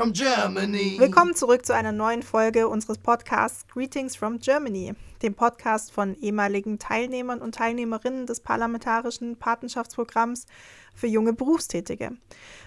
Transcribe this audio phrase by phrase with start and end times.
[0.00, 0.96] from Germany.
[0.98, 6.78] Willkommen zurück zu einer neuen Folge unseres Podcasts Greetings from Germany, dem Podcast von ehemaligen
[6.78, 10.46] Teilnehmern und Teilnehmerinnen des parlamentarischen Patenschaftsprogramms
[10.94, 12.12] für junge Berufstätige.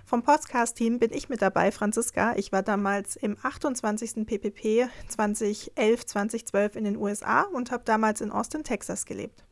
[0.06, 2.36] Vom Podcast-Team bin ich mit dabei, Franziska.
[2.36, 4.28] Ich war damals im 28.
[4.28, 9.43] PPP 2011-2012 in den USA und habe damals in Austin, Texas gelebt.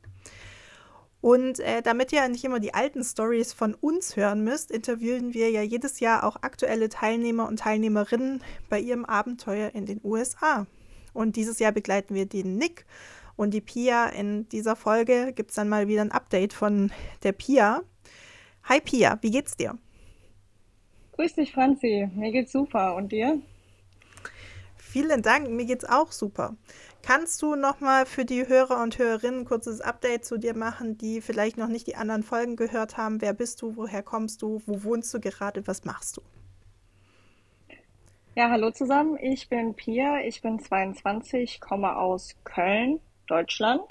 [1.21, 5.51] Und äh, damit ihr nicht immer die alten Stories von uns hören müsst, interviewen wir
[5.51, 10.65] ja jedes Jahr auch aktuelle Teilnehmer und Teilnehmerinnen bei ihrem Abenteuer in den USA.
[11.13, 12.85] Und dieses Jahr begleiten wir den Nick
[13.35, 14.07] und die Pia.
[14.07, 16.91] In dieser Folge gibt es dann mal wieder ein Update von
[17.21, 17.83] der Pia.
[18.63, 19.77] Hi Pia, wie geht's dir?
[21.13, 22.09] Grüß dich, Franzi.
[22.15, 22.95] Mir geht's super.
[22.95, 23.39] Und dir?
[24.75, 26.57] Vielen Dank, mir geht's auch super.
[27.03, 31.21] Kannst du nochmal für die Hörer und Hörerinnen ein kurzes Update zu dir machen, die
[31.21, 33.21] vielleicht noch nicht die anderen Folgen gehört haben?
[33.21, 33.75] Wer bist du?
[33.75, 34.61] Woher kommst du?
[34.67, 35.65] Wo wohnst du gerade?
[35.65, 36.21] Was machst du?
[38.35, 39.17] Ja, hallo zusammen.
[39.19, 40.21] Ich bin Pia.
[40.21, 43.81] Ich bin 22, komme aus Köln, Deutschland.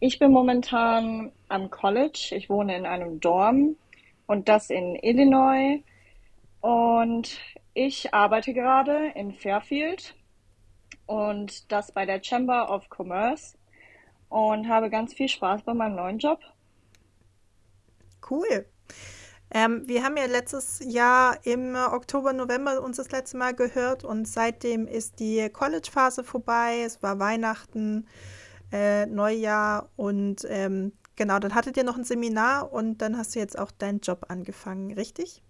[0.00, 2.34] Ich bin momentan am College.
[2.36, 3.76] Ich wohne in einem Dorm
[4.26, 5.80] und das in Illinois.
[6.60, 7.38] Und
[7.72, 10.16] ich arbeite gerade in Fairfield
[11.12, 13.58] und das bei der Chamber of Commerce
[14.30, 16.40] und habe ganz viel Spaß bei meinem neuen Job.
[18.28, 18.64] Cool.
[19.50, 24.26] Ähm, wir haben ja letztes Jahr im Oktober, November uns das letzte Mal gehört und
[24.26, 26.82] seitdem ist die College-Phase vorbei.
[26.86, 28.06] Es war Weihnachten,
[28.72, 33.38] äh, Neujahr und ähm, genau, dann hattet ihr noch ein Seminar und dann hast du
[33.38, 35.42] jetzt auch deinen Job angefangen, richtig?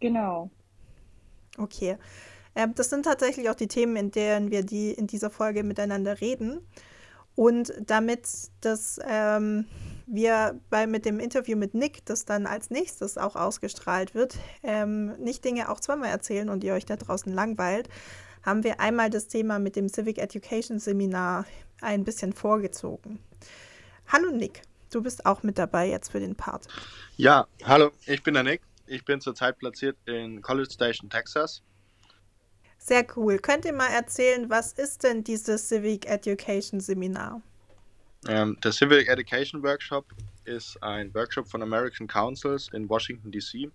[0.00, 0.48] Genau.
[1.58, 1.98] Okay.
[2.56, 6.20] Ähm, das sind tatsächlich auch die Themen, in denen wir die in dieser Folge miteinander
[6.20, 6.66] reden.
[7.36, 8.26] Und damit
[8.62, 9.66] das ähm,
[10.06, 15.12] wir bei mit dem Interview mit Nick, das dann als nächstes auch ausgestrahlt wird, ähm,
[15.18, 17.90] nicht Dinge auch zweimal erzählen und ihr euch da draußen langweilt,
[18.42, 21.44] haben wir einmal das Thema mit dem Civic Education Seminar
[21.82, 23.18] ein bisschen vorgezogen.
[24.06, 26.68] Hallo Nick, du bist auch mit dabei jetzt für den Part.
[27.16, 28.62] Ja, hallo, ich bin der Nick.
[28.86, 31.62] Ich bin zurzeit platziert in College Station, Texas.
[32.86, 33.40] Sehr cool.
[33.40, 37.42] Könnt ihr mal erzählen, was ist denn dieses Civic Education Seminar?
[38.28, 40.06] Ähm, der Civic Education Workshop
[40.44, 43.72] ist ein Workshop von American Councils in Washington, D.C.,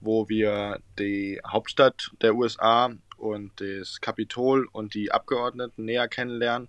[0.00, 6.68] wo wir die Hauptstadt der USA und das Kapitol und die Abgeordneten näher kennenlernen.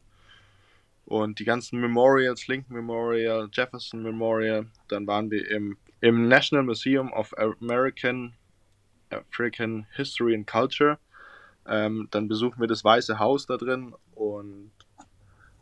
[1.06, 7.14] Und die ganzen Memorials, Lincoln Memorial, Jefferson Memorial, dann waren wir im, im National Museum
[7.14, 8.34] of American
[9.12, 11.00] African History and Culture
[11.70, 14.72] ähm, dann besuchen wir das Weiße Haus da drin und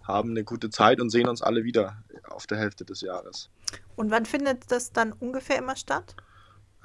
[0.03, 1.97] haben eine gute Zeit und sehen uns alle wieder
[2.29, 3.50] auf der Hälfte des Jahres.
[3.95, 6.16] Und wann findet das dann ungefähr immer statt?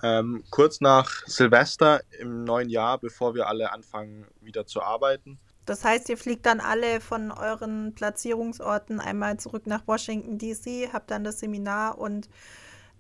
[0.03, 5.39] Ähm, kurz nach Silvester im neuen Jahr, bevor wir alle anfangen wieder zu arbeiten.
[5.65, 11.13] Das heißt, ihr fliegt dann alle von euren Platzierungsorten einmal zurück nach Washington, DC, habt
[11.13, 12.29] dann das Seminar und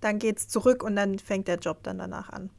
[0.01, 2.51] dann geht es zurück und dann fängt der Job dann danach an.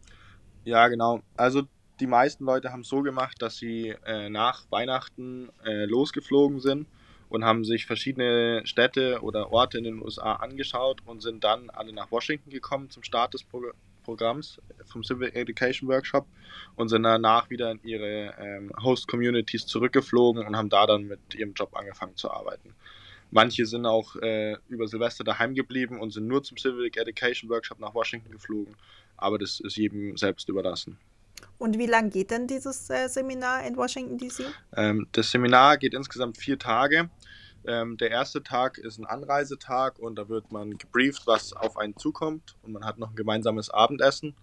[0.65, 1.21] Ja, genau.
[1.37, 1.63] Also
[1.99, 6.87] die meisten Leute haben es so gemacht, dass sie äh, nach Weihnachten äh, losgeflogen sind
[7.29, 11.93] und haben sich verschiedene Städte oder Orte in den USA angeschaut und sind dann alle
[11.93, 13.61] nach Washington gekommen zum Start des Pro
[14.03, 16.27] Programms vom Civil Education Workshop
[16.75, 21.19] und sind danach wieder in ihre ähm, Host Communities zurückgeflogen und haben da dann mit
[21.35, 22.75] ihrem Job angefangen zu arbeiten.
[23.31, 27.79] Manche sind auch äh, über Silvester daheim geblieben und sind nur zum Civic Education Workshop
[27.79, 28.75] nach Washington geflogen,
[29.15, 30.99] aber das ist jedem selbst überlassen.
[31.57, 34.43] Und wie lange geht denn dieses äh, Seminar in Washington, D.C.?
[34.75, 37.09] Ähm, das Seminar geht insgesamt vier Tage.
[37.65, 41.95] Ähm, der erste Tag ist ein Anreisetag und da wird man gebrieft, was auf einen
[41.95, 44.35] zukommt und man hat noch ein gemeinsames Abendessen.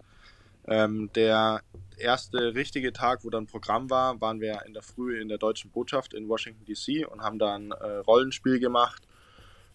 [0.67, 1.61] Ähm, der
[1.97, 5.71] erste richtige Tag, wo dann Programm war, waren wir in der Früh in der deutschen
[5.71, 9.07] Botschaft in Washington DC und haben dann äh, Rollenspiel gemacht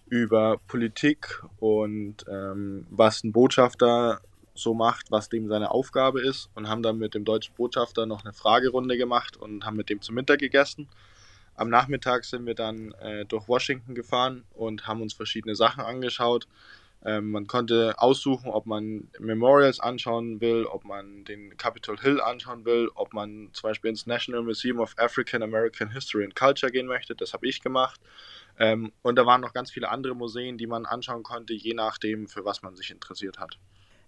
[0.09, 4.21] über Politik und ähm, was ein Botschafter
[4.59, 8.25] so macht, was dem seine Aufgabe ist und haben dann mit dem deutschen Botschafter noch
[8.25, 10.89] eine Fragerunde gemacht und haben mit dem zum Mittag gegessen.
[11.55, 16.47] Am Nachmittag sind wir dann äh, durch Washington gefahren und haben uns verschiedene Sachen angeschaut.
[17.05, 22.65] Ähm, man konnte aussuchen, ob man Memorials anschauen will, ob man den Capitol Hill anschauen
[22.65, 26.87] will, ob man zum Beispiel ins National Museum of African American History and Culture gehen
[26.87, 27.15] möchte.
[27.15, 28.01] Das habe ich gemacht.
[28.59, 32.27] Ähm, und da waren noch ganz viele andere Museen, die man anschauen konnte, je nachdem,
[32.27, 33.59] für was man sich interessiert hat.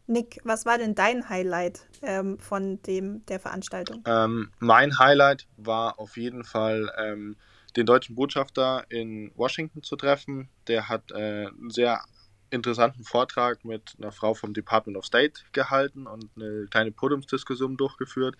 [0.08, 4.02] Nick, was war denn dein Highlight ähm, von dem der Veranstaltung?
[4.06, 7.36] Ähm, mein Highlight war auf jeden Fall ähm,
[7.76, 10.48] den deutschen Botschafter in Washington zu treffen.
[10.66, 12.02] Der hat äh, einen sehr
[12.48, 18.36] interessanten Vortrag mit einer Frau vom Department of State gehalten und eine kleine Podiumsdiskussion durchgeführt.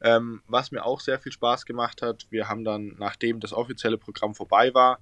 [0.00, 3.96] Ähm, was mir auch sehr viel Spaß gemacht hat, wir haben dann, nachdem das offizielle
[3.96, 4.98] Programm vorbei war,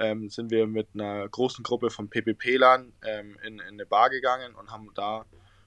[0.00, 4.54] ähm, sind wir mit einer großen Gruppe von PPP-Lern ähm, in, in eine Bar gegangen
[4.54, 5.24] und haben da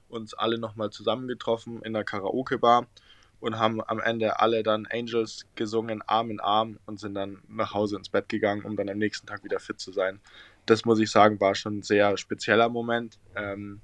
[0.08, 2.86] uns alle nochmal zusammengetroffen in der Karaoke-Bar
[3.40, 7.72] und haben am Ende alle dann Angels gesungen, Arm in Arm und sind dann nach
[7.74, 10.20] Hause ins Bett gegangen, um dann am nächsten Tag wieder fit zu sein.
[10.66, 13.18] Das muss ich sagen, war schon ein sehr spezieller Moment.
[13.36, 13.80] Ähm,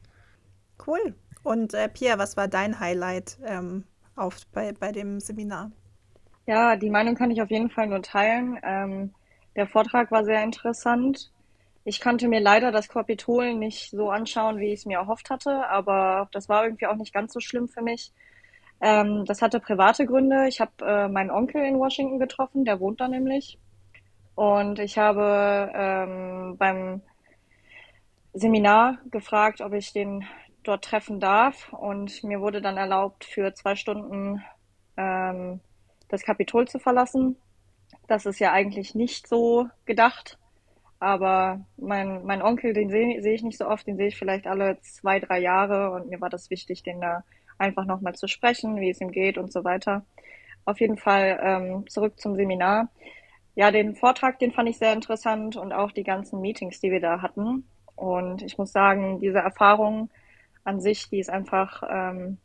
[0.87, 1.15] cool.
[1.43, 3.85] Und äh, Pia, was war dein Highlight ähm,
[4.17, 5.71] auf, bei, bei dem Seminar?
[6.47, 8.59] Ja, die Meinung kann ich auf jeden Fall nur teilen.
[8.63, 9.15] Ähm,
[9.57, 11.31] der Vortrag war sehr interessant.
[11.85, 15.69] Ich konnte mir leider das Kapitol nicht so anschauen, wie ich es mir erhofft hatte,
[15.69, 18.13] aber das war irgendwie auch nicht ganz so schlimm für mich.
[18.81, 20.47] Ähm, das hatte private Gründe.
[20.49, 23.59] Ich habe äh, meinen Onkel in Washington getroffen, der wohnt da nämlich.
[24.35, 27.03] Und ich habe ähm, beim
[28.33, 30.25] Seminar gefragt, ob ich den
[30.63, 31.73] dort treffen darf.
[31.73, 34.43] Und mir wurde dann erlaubt, für zwei Stunden
[34.97, 35.61] ähm,
[36.09, 37.37] das Kapitol zu verlassen.
[38.11, 40.37] Das ist ja eigentlich nicht so gedacht.
[40.99, 44.49] Aber mein, mein Onkel, den sehe seh ich nicht so oft, den sehe ich vielleicht
[44.49, 45.93] alle zwei, drei Jahre.
[45.93, 47.23] Und mir war das wichtig, den da
[47.57, 50.05] einfach nochmal zu sprechen, wie es ihm geht und so weiter.
[50.65, 52.89] Auf jeden Fall ähm, zurück zum Seminar.
[53.55, 57.01] Ja, den Vortrag, den fand ich sehr interessant und auch die ganzen Meetings, die wir
[57.01, 57.65] da hatten.
[57.95, 60.11] Und ich muss sagen, diese Erfahrung
[60.65, 62.39] an sich, die ist einfach, ähm,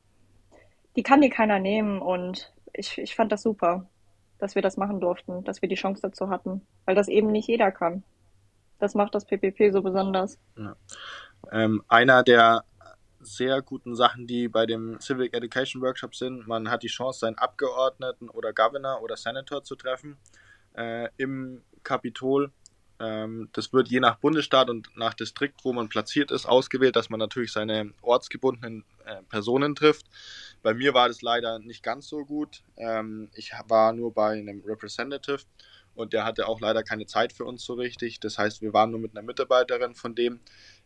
[0.96, 2.04] die kann dir keiner nehmen.
[2.04, 3.88] Und ich, ich fand das super,
[4.46, 7.48] dass wir das machen durften, dass wir die Chance dazu hatten, weil das eben nicht
[7.48, 8.04] jeder kann.
[8.78, 10.38] Das macht das PPP so besonders.
[10.56, 10.76] Ja.
[11.52, 12.64] Ähm, einer der
[13.22, 16.48] sehr guten Sachen, die bei dem Civic Education Workshop sind.
[16.48, 20.16] Man hat die Chance, seinen Abgeordneten oder Governor oder Senator zu treffen
[20.76, 22.52] äh, im Kapitol.
[23.00, 27.10] Ähm, das wird je nach Bundesstaat und nach Distrikt, wo man platziert ist, ausgewählt, dass
[27.10, 30.06] man natürlich seine ortsgebundenen äh, Personen trifft.
[30.64, 32.64] Bei mir war das leider nicht ganz so gut.
[32.78, 35.40] Ähm, ich war nur bei einem Representative
[35.94, 38.20] und der hatte auch leider keine Zeit für uns so richtig.
[38.20, 40.40] Das heißt, wir waren nur mit einer Mitarbeiterin von dem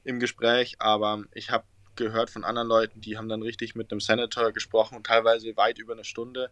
[0.03, 1.65] im Gespräch, aber ich habe
[1.95, 5.93] gehört von anderen Leuten, die haben dann richtig mit einem Senator gesprochen, teilweise weit über
[5.93, 6.49] eine Stunde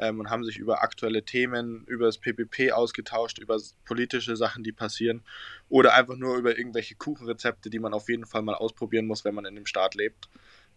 [0.00, 4.72] ähm, und haben sich über aktuelle Themen, über das PPP ausgetauscht, über politische Sachen, die
[4.72, 5.22] passieren
[5.68, 9.34] oder einfach nur über irgendwelche Kuchenrezepte, die man auf jeden Fall mal ausprobieren muss, wenn
[9.34, 10.28] man in dem Staat lebt.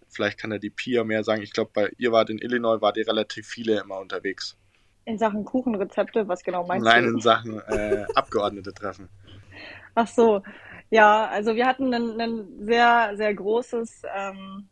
[0.09, 1.41] Vielleicht kann ja die Pia mehr sagen.
[1.41, 4.57] Ich glaube, bei ihr war in Illinois, war die relativ viele immer unterwegs.
[5.05, 7.09] In Sachen Kuchenrezepte, was genau meinst Nein, du?
[7.09, 9.09] Nein, in Sachen äh, Abgeordnete treffen.
[9.95, 10.43] Ach so,
[10.89, 14.69] ja, also wir hatten ein, ein sehr, sehr großes ähm,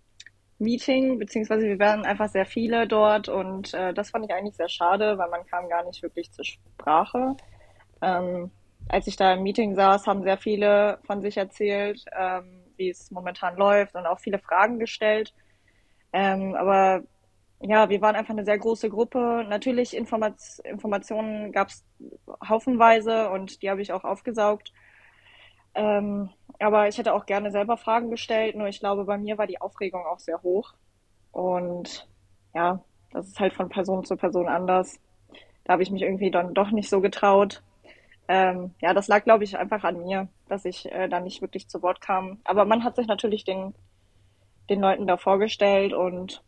[0.61, 4.69] Meeting, beziehungsweise wir waren einfach sehr viele dort und äh, das fand ich eigentlich sehr
[4.69, 7.35] schade, weil man kam gar nicht wirklich zur Sprache.
[8.01, 8.51] Ähm,
[8.87, 13.11] als ich da im Meeting saß, haben sehr viele von sich erzählt, ähm, wie es
[13.11, 15.33] momentan läuft und auch viele Fragen gestellt.
[16.13, 17.03] Ähm, aber
[17.61, 19.45] ja, wir waren einfach eine sehr große Gruppe.
[19.47, 21.85] Natürlich Informat Informationen gab es
[22.47, 24.73] haufenweise und die habe ich auch aufgesaugt.
[25.75, 26.29] Ähm,
[26.59, 29.61] aber ich hätte auch gerne selber Fragen gestellt, nur ich glaube, bei mir war die
[29.61, 30.73] Aufregung auch sehr hoch.
[31.31, 32.07] Und
[32.53, 34.99] ja, das ist halt von Person zu Person anders.
[35.63, 37.63] Da habe ich mich irgendwie dann doch nicht so getraut.
[38.27, 41.67] Ähm, ja, das lag, glaube ich, einfach an mir, dass ich äh, da nicht wirklich
[41.69, 42.39] zu Wort kam.
[42.43, 43.73] Aber man hat sich natürlich den,
[44.69, 46.43] den Leuten da vorgestellt und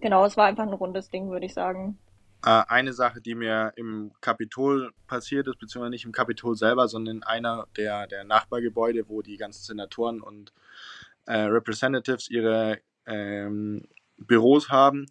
[0.00, 1.98] genau, es war einfach ein rundes Ding, würde ich sagen.
[2.44, 7.16] Äh, eine Sache, die mir im Kapitol passiert ist, beziehungsweise nicht im Kapitol selber, sondern
[7.16, 10.52] in einer der, der Nachbargebäude, wo die ganzen Senatoren und
[11.26, 15.06] äh, Representatives ihre ähm, Büros haben,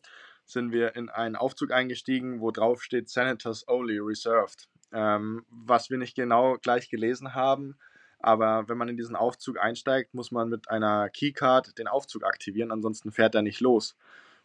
[0.45, 4.67] sind wir in einen Aufzug eingestiegen, wo drauf steht Senators Only Reserved.
[4.91, 7.77] Ähm, was wir nicht genau gleich gelesen haben,
[8.19, 12.71] aber wenn man in diesen Aufzug einsteigt, muss man mit einer Keycard den Aufzug aktivieren,
[12.71, 13.95] ansonsten fährt er nicht los.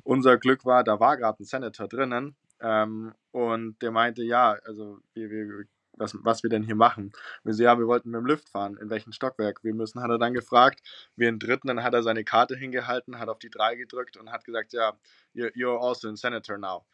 [0.04, 4.98] Unser Glück war, da war gerade ein Senator drinnen ähm, und der meinte, ja, also
[5.14, 7.12] wir, wir, was, was wir denn hier machen.
[7.42, 8.76] Wir so, ja, wir wollten mit dem Lift fahren.
[8.80, 10.80] In welchem Stockwerk wir müssen, hat er dann gefragt.
[11.16, 14.30] Wir in dritten, dann hat er seine Karte hingehalten, hat auf die drei gedrückt und
[14.30, 14.92] hat gesagt, ja,
[15.34, 16.84] you're, you're also a senator now.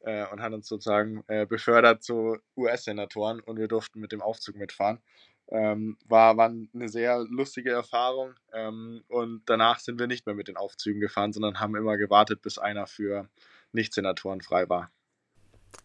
[0.00, 4.56] Äh, und hat uns sozusagen äh, befördert zu US-Senatoren und wir durften mit dem Aufzug
[4.56, 5.00] mitfahren.
[5.48, 10.48] Ähm, war, war eine sehr lustige Erfahrung ähm, und danach sind wir nicht mehr mit
[10.48, 13.28] den Aufzügen gefahren, sondern haben immer gewartet, bis einer für
[13.72, 14.90] Nicht-Senatoren frei war.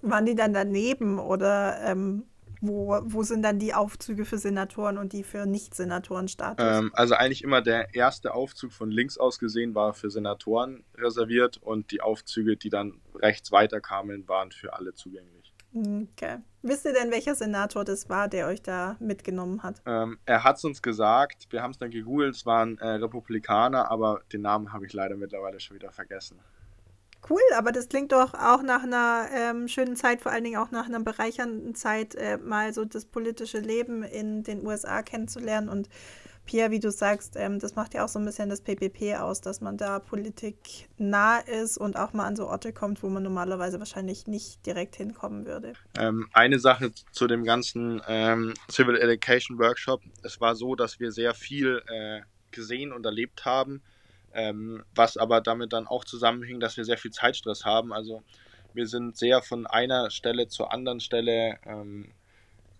[0.02, 2.24] Waren die dann daneben oder ähm,
[2.62, 6.64] wo, wo sind dann die Aufzüge für Senatoren und die für Nicht-Senatoren-Status?
[6.64, 11.58] Ähm, also eigentlich immer der erste Aufzug von links aus gesehen war für Senatoren reserviert
[11.58, 15.54] und die Aufzüge, die dann rechts weiterkamen, waren für alle zugänglich.
[15.74, 16.38] Okay.
[16.64, 19.82] Wisst ihr denn, welcher Senator das war, der euch da mitgenommen hat?
[19.86, 23.90] Ähm, er hat es uns gesagt, wir haben es dann gegoogelt, es waren äh, Republikaner,
[23.90, 26.40] aber den Namen habe ich leider mittlerweile schon wieder vergessen.
[27.30, 30.72] Cool, aber das klingt doch auch nach einer ähm, schönen Zeit, vor allen Dingen auch
[30.72, 35.70] nach einer bereichernden Zeit, äh, mal so das politische Leben in den USA kennenzulernen.
[35.70, 35.88] Und
[36.46, 39.40] Pia, wie du sagst, ähm, das macht ja auch so ein bisschen das PPP aus,
[39.40, 43.22] dass man da Politik nah ist und auch mal an so Orte kommt, wo man
[43.22, 45.74] normalerweise wahrscheinlich nicht direkt hinkommen würde.
[46.00, 50.02] Ähm, eine Sache zu dem ganzen ähm, Civil Education Workshop.
[50.24, 53.84] Es war so, dass wir sehr viel äh, gesehen und erlebt haben
[54.34, 57.94] ähm, was aber damit dann auch zusammenhing, dass wir sehr viel Zeitstress haben.
[57.94, 58.24] Also
[58.74, 62.14] wir sind sehr von einer Stelle zur anderen Stelle ähm,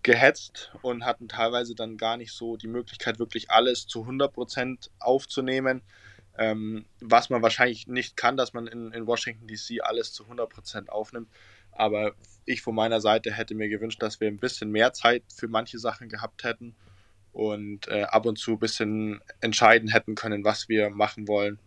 [0.02, 5.82] gehetzt und hatten teilweise dann gar nicht so die Möglichkeit, wirklich alles zu 100% aufzunehmen.
[6.38, 10.88] Ähm, was man wahrscheinlich nicht kann, dass man in, in Washington DC alles zu 100%
[10.88, 11.28] aufnimmt.
[11.72, 12.14] Aber
[12.46, 15.78] ich von meiner Seite hätte mir gewünscht, dass wir ein bisschen mehr Zeit für manche
[15.78, 16.74] Sachen gehabt hätten
[17.32, 21.58] und äh, ab und zu ein bisschen entscheiden hätten können, was wir machen wollen.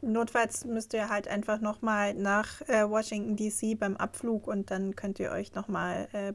[0.00, 5.20] Notfalls müsst ihr halt einfach nochmal nach äh, Washington DC beim Abflug und dann könnt
[5.20, 6.32] ihr euch nochmal äh,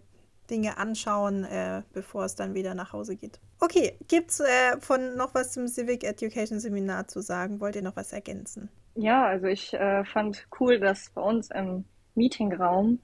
[0.49, 3.39] Dinge anschauen, äh, bevor es dann wieder nach Hause geht.
[3.59, 7.59] Okay, gibt es äh, von noch was zum Civic Education Seminar zu sagen?
[7.59, 8.69] Wollt ihr noch was ergänzen?
[8.95, 12.99] Ja, also ich äh, fand cool, dass bei uns im Meetingraum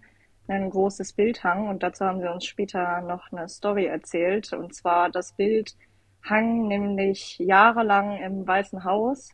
[0.47, 4.53] ein großes Bild hang und dazu haben sie uns später noch eine Story erzählt.
[4.53, 5.75] Und zwar das Bild
[6.23, 9.29] hang nämlich jahrelang im Weißen Haus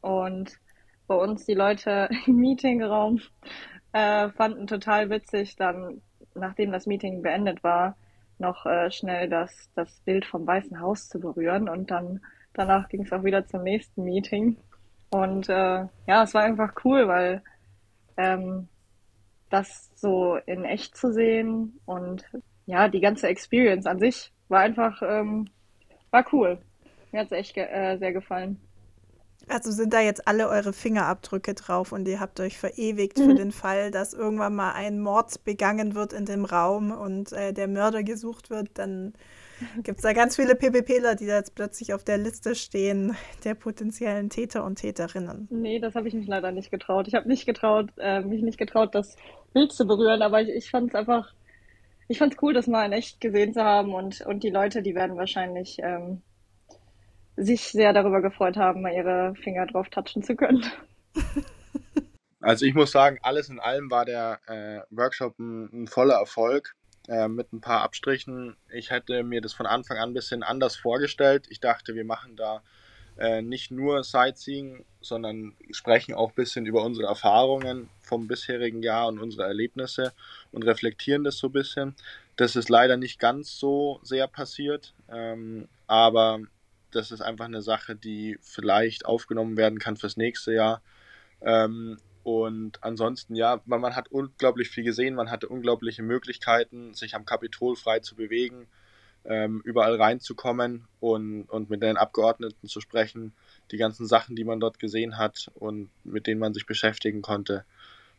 [0.00, 0.58] und
[1.06, 3.20] bei uns die Leute im Meetingraum
[3.92, 6.02] äh, fanden total witzig, dann
[6.34, 7.96] nachdem das Meeting beendet war,
[8.38, 12.20] noch äh, schnell das, das Bild vom Weißen Haus zu berühren und dann
[12.54, 14.56] danach ging es auch wieder zum nächsten Meeting.
[15.10, 17.42] Und äh, ja, es war einfach cool, weil
[18.16, 18.68] ähm,
[19.52, 22.24] das so in echt zu sehen und
[22.66, 25.48] ja, die ganze Experience an sich war einfach, ähm,
[26.10, 26.58] war cool.
[27.10, 28.60] Mir hat es echt ge äh, sehr gefallen.
[29.48, 33.24] Also sind da jetzt alle eure Fingerabdrücke drauf und ihr habt euch verewigt mhm.
[33.24, 37.52] für den Fall, dass irgendwann mal ein Mord begangen wird in dem Raum und äh,
[37.52, 39.14] der Mörder gesucht wird, dann
[39.82, 43.54] gibt es da ganz viele PPPler, die da jetzt plötzlich auf der Liste stehen, der
[43.54, 45.48] potenziellen Täter und Täterinnen.
[45.50, 47.08] Nee, das habe ich mich leider nicht getraut.
[47.08, 49.16] Ich habe nicht getraut, äh, mich nicht getraut, das
[49.52, 51.32] Bild zu berühren, aber ich, ich fand es einfach,
[52.08, 54.82] ich fand es cool, das mal in echt gesehen zu haben und, und die Leute,
[54.82, 56.22] die werden wahrscheinlich ähm,
[57.36, 60.64] sich sehr darüber gefreut haben, mal ihre Finger drauf touchen zu können.
[62.42, 66.74] Also ich muss sagen, alles in allem war der äh, Workshop ein, ein voller Erfolg.
[67.08, 68.56] Äh, mit ein paar Abstrichen.
[68.72, 71.46] Ich hätte mir das von Anfang an ein bisschen anders vorgestellt.
[71.50, 72.62] Ich dachte, wir machen da
[73.18, 79.08] äh, nicht nur Sightseeing, sondern sprechen auch ein bisschen über unsere Erfahrungen vom bisherigen Jahr
[79.08, 80.12] und unsere Erlebnisse
[80.52, 81.96] und reflektieren das so ein bisschen.
[82.36, 86.40] Das ist leider nicht ganz so sehr passiert, ähm, aber
[86.92, 90.82] das ist einfach eine Sache, die vielleicht aufgenommen werden kann fürs nächste Jahr.
[91.40, 97.14] Ähm, und ansonsten, ja, man, man hat unglaublich viel gesehen, man hatte unglaubliche Möglichkeiten, sich
[97.14, 98.68] am Kapitol frei zu bewegen,
[99.24, 103.32] ähm, überall reinzukommen und, und mit den Abgeordneten zu sprechen,
[103.70, 107.64] die ganzen Sachen, die man dort gesehen hat und mit denen man sich beschäftigen konnte.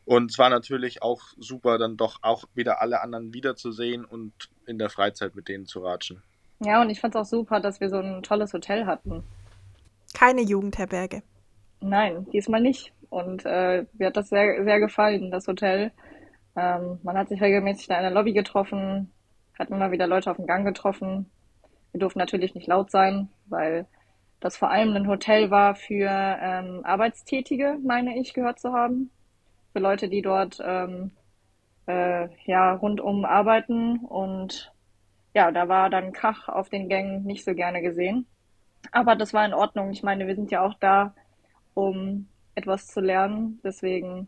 [0.05, 4.33] Und es war natürlich auch super, dann doch auch wieder alle anderen wiederzusehen und
[4.65, 6.21] in der Freizeit mit denen zu ratschen.
[6.59, 9.23] Ja, und ich fand es auch super, dass wir so ein tolles Hotel hatten.
[10.13, 11.23] Keine Jugendherberge.
[11.79, 12.93] Nein, diesmal nicht.
[13.13, 15.91] Und äh, mir hat das sehr, sehr gefallen, das Hotel.
[16.55, 19.11] Ähm, man hat sich regelmäßig in einer Lobby getroffen,
[19.57, 21.29] hat immer wieder Leute auf dem Gang getroffen.
[21.91, 23.85] Wir durften natürlich nicht laut sein, weil
[24.39, 29.11] das vor allem ein Hotel war für ähm, Arbeitstätige, meine ich, gehört zu haben.
[29.73, 31.11] Für Leute, die dort ähm,
[31.85, 33.99] äh, ja rundum arbeiten.
[33.99, 34.73] Und
[35.35, 38.25] ja, da war dann Krach auf den Gängen nicht so gerne gesehen.
[38.91, 39.91] Aber das war in Ordnung.
[39.91, 41.13] Ich meine, wir sind ja auch da,
[41.75, 43.59] um etwas zu lernen.
[43.63, 44.27] Deswegen,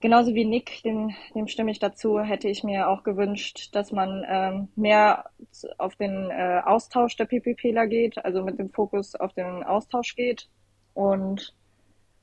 [0.00, 4.24] genauso wie Nick, dem, dem stimme ich dazu, hätte ich mir auch gewünscht, dass man
[4.28, 5.30] ähm, mehr
[5.78, 10.48] auf den äh, Austausch der PPPler geht, also mit dem Fokus auf den Austausch geht
[10.94, 11.54] und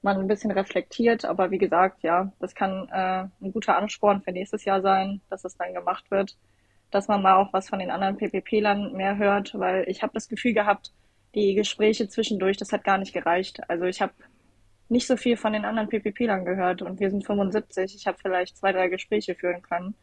[0.02, 1.26] man ein bisschen reflektiert.
[1.26, 5.46] Aber wie gesagt, ja, das kann äh, ein guter Ansporn für nächstes Jahr sein, dass
[5.46, 6.38] es dann gemacht wird,
[6.90, 10.28] dass man mal auch was von den anderen PPPlern mehr hört, weil ich habe das
[10.28, 10.92] Gefühl gehabt,
[11.36, 13.62] die Gespräche zwischendurch, das hat gar nicht gereicht.
[13.70, 14.14] Also ich habe
[14.92, 17.96] nicht so viel von den anderen PPP-Lern gehört und wir sind 75.
[17.96, 19.96] Ich habe vielleicht zwei, drei Gespräche führen können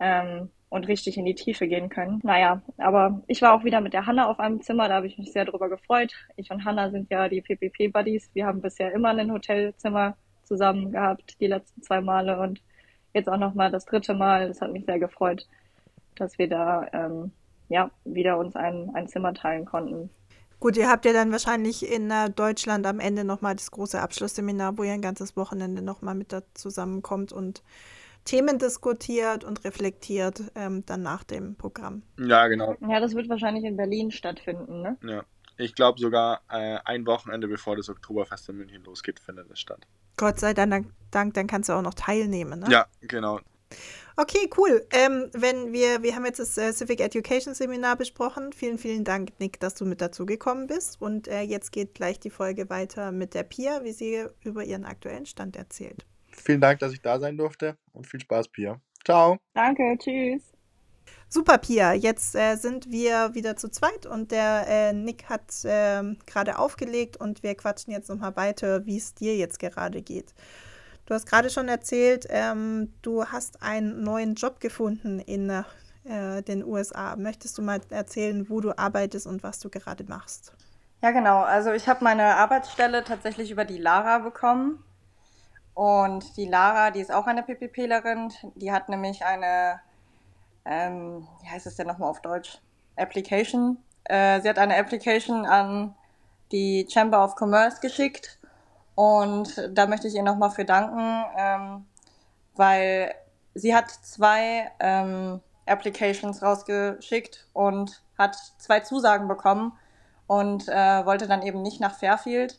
[0.00, 2.18] ähm, und richtig in die Tiefe gehen können.
[2.24, 5.16] Naja, aber ich war auch wieder mit der Hanna auf einem Zimmer, da habe ich
[5.16, 6.12] mich sehr drüber gefreut.
[6.34, 8.30] Ich und Hanna sind ja die PPP-Buddies.
[8.34, 12.60] Wir haben bisher immer ein Hotelzimmer zusammen gehabt, die letzten zwei Male und
[13.14, 14.48] jetzt auch nochmal das dritte Mal.
[14.48, 15.46] Das hat mich sehr gefreut,
[16.16, 17.30] dass wir da ähm,
[17.68, 20.10] ja wieder uns ein, ein Zimmer teilen konnten.
[20.58, 24.78] Gut, ihr habt ja dann wahrscheinlich in äh, Deutschland am Ende nochmal das große Abschlussseminar,
[24.78, 27.62] wo ihr ein ganzes Wochenende nochmal mit da zusammenkommt und
[28.24, 32.02] Themen diskutiert und reflektiert, ähm, dann nach dem Programm.
[32.18, 32.74] Ja, genau.
[32.80, 34.96] Ja, das wird wahrscheinlich in Berlin stattfinden, ne?
[35.02, 35.24] Ja.
[35.58, 39.86] Ich glaube sogar äh, ein Wochenende bevor das Oktoberfest in München losgeht, findet es statt.
[40.16, 42.66] Gott sei Dank, Dank dann kannst du auch noch teilnehmen, ne?
[42.68, 43.40] Ja, genau.
[44.18, 44.86] Okay, cool.
[44.92, 48.54] Ähm, wenn wir, wir haben jetzt das äh, Civic Education Seminar besprochen.
[48.54, 51.02] Vielen, vielen Dank, Nick, dass du mit dazu gekommen bist.
[51.02, 54.86] Und äh, jetzt geht gleich die Folge weiter mit der Pia, wie sie über ihren
[54.86, 56.06] aktuellen Stand erzählt.
[56.30, 58.80] Vielen Dank, dass ich da sein durfte und viel Spaß, Pia.
[59.04, 59.36] Ciao.
[59.52, 60.42] Danke, tschüss.
[61.28, 61.92] Super, Pia.
[61.92, 67.18] Jetzt äh, sind wir wieder zu zweit und der äh, Nick hat ähm, gerade aufgelegt
[67.18, 70.32] und wir quatschen jetzt nochmal weiter, wie es dir jetzt gerade geht.
[71.06, 75.48] Du hast gerade schon erzählt, ähm, du hast einen neuen Job gefunden in
[76.04, 77.14] äh, den USA.
[77.14, 80.52] Möchtest du mal erzählen, wo du arbeitest und was du gerade machst?
[81.02, 81.42] Ja, genau.
[81.42, 84.82] Also ich habe meine Arbeitsstelle tatsächlich über die Lara bekommen.
[85.74, 88.32] Und die Lara, die ist auch eine PPPlerin.
[88.56, 89.80] Die hat nämlich eine,
[90.64, 92.58] ähm, wie heißt es denn nochmal auf Deutsch?
[92.96, 93.78] Application.
[94.04, 95.94] Äh, sie hat eine Application an
[96.50, 98.35] die Chamber of Commerce geschickt
[98.96, 101.86] und da möchte ich ihr nochmal für danken, ähm,
[102.56, 103.14] weil
[103.54, 109.72] sie hat zwei ähm, Applications rausgeschickt und hat zwei Zusagen bekommen
[110.26, 112.58] und äh, wollte dann eben nicht nach Fairfield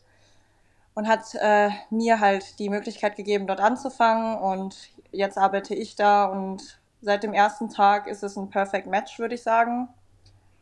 [0.94, 6.26] und hat äh, mir halt die Möglichkeit gegeben, dort anzufangen und jetzt arbeite ich da
[6.26, 9.88] und seit dem ersten Tag ist es ein Perfect Match, würde ich sagen.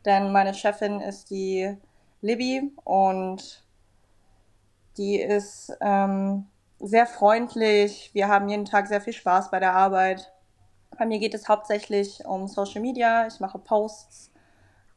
[0.07, 1.77] Denn meine Chefin ist die
[2.23, 3.66] Libby und
[4.97, 6.47] die ist ähm,
[6.79, 8.11] sehr freundlich.
[8.13, 10.33] Wir haben jeden Tag sehr viel Spaß bei der Arbeit.
[10.99, 13.27] Bei mir geht es hauptsächlich um Social Media.
[13.27, 14.33] Ich mache Posts,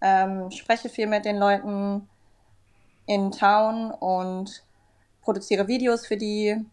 [0.02, 2.08] ähm, spreche viel mit den Leuten
[3.06, 4.64] in Town und
[5.22, 6.66] produziere Videos für die.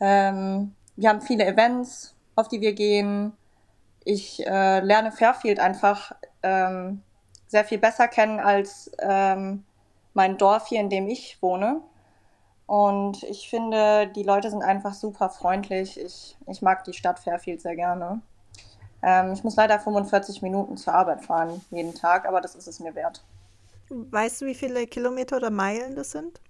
[0.00, 3.32] Ähm, wir haben viele Events, auf die wir gehen.
[4.04, 7.02] Ich äh, lerne Fairfield einfach ähm,
[7.46, 9.64] sehr viel besser kennen als ähm,
[10.14, 11.82] mein Dorf hier, in dem ich wohne.
[12.72, 16.00] Und ich finde, die Leute sind einfach super freundlich.
[16.00, 18.22] Ich, ich mag die Stadt Fairfield sehr gerne.
[19.02, 22.80] Ähm, ich muss leider 45 Minuten zur Arbeit fahren, jeden Tag, aber das ist es
[22.80, 23.22] mir wert.
[23.90, 26.40] Weißt du, wie viele Kilometer oder Meilen das sind?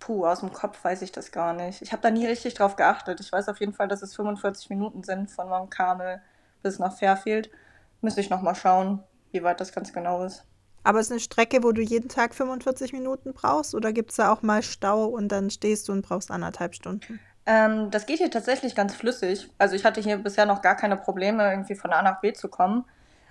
[0.00, 1.82] Puh, aus dem Kopf weiß ich das gar nicht.
[1.82, 3.20] Ich habe da nie richtig drauf geachtet.
[3.20, 6.22] Ich weiß auf jeden Fall, dass es 45 Minuten sind von Mount Carmel
[6.62, 7.50] bis nach Fairfield.
[8.00, 9.02] Müsste ich nochmal schauen,
[9.32, 10.46] wie weit das ganz genau ist.
[10.84, 13.74] Aber es ist eine Strecke, wo du jeden Tag 45 Minuten brauchst?
[13.74, 17.18] Oder gibt es da auch mal Stau und dann stehst du und brauchst anderthalb Stunden?
[17.46, 19.50] Ähm, das geht hier tatsächlich ganz flüssig.
[19.58, 22.48] Also ich hatte hier bisher noch gar keine Probleme, irgendwie von A nach B zu
[22.48, 22.84] kommen.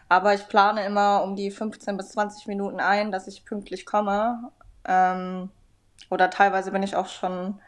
[0.10, 4.52] Aber ich plane immer um die 15 bis 20 Minuten ein, dass ich pünktlich komme.
[4.86, 5.50] Ähm,
[6.10, 7.60] oder teilweise bin ich auch schon,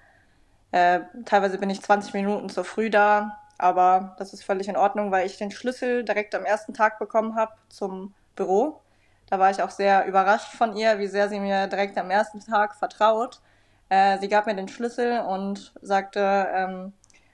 [0.72, 3.40] äh, teilweise bin ich 20 Minuten zu früh da.
[3.58, 7.36] Aber das ist völlig in Ordnung, weil ich den Schlüssel direkt am ersten Tag bekommen
[7.36, 8.82] habe zum Büro.
[9.30, 12.40] Da war ich auch sehr überrascht von ihr, wie sehr sie mir direkt am ersten
[12.40, 13.42] Tag vertraut.
[13.90, 16.94] Äh, sie gab mir den Schlüssel und sagte, ähm,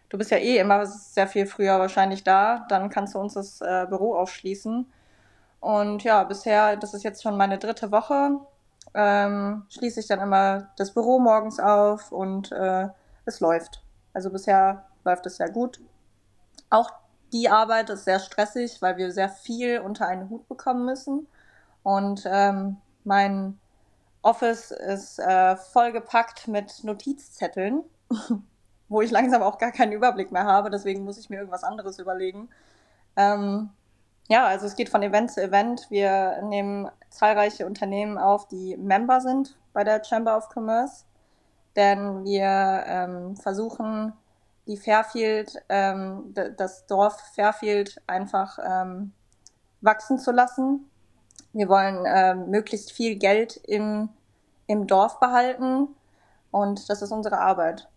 [0.10, 3.62] du bist ja eh immer sehr viel früher wahrscheinlich da, dann kannst du uns das
[3.62, 4.92] äh, Büro aufschließen.
[5.60, 8.40] Und ja, bisher, das ist jetzt schon meine dritte Woche,
[8.94, 12.88] ähm, schließe ich dann immer das Büro morgens auf und äh,
[13.26, 13.82] es läuft.
[14.14, 15.80] Also bisher läuft es sehr gut.
[16.70, 16.90] Auch
[17.32, 21.28] die Arbeit ist sehr stressig, weil wir sehr viel unter einen Hut bekommen müssen.
[21.84, 23.60] Und ähm, mein
[24.22, 27.84] Office ist äh, vollgepackt mit Notizzetteln,
[28.90, 30.70] wo ich langsam auch gar keinen Überblick mehr habe.
[30.70, 32.50] Deswegen muss ich mir irgendwas anderes überlegen.
[33.16, 33.70] Ähm,
[34.28, 35.88] ja, also es geht von Event zu Event.
[35.90, 41.06] Wir nehmen zahlreiche Unternehmen auf, die Member sind bei der Chamber of Commerce.
[41.76, 44.14] Denn wir ähm, versuchen,
[44.68, 49.14] die Fairfield, ähm, das Dorf Fairfield einfach ähm,
[49.82, 50.91] wachsen zu lassen
[51.54, 54.10] wir wollen äh, möglichst viel Geld im,
[54.68, 55.90] im Dorf behalten
[56.52, 57.88] und das ist unsere Arbeit.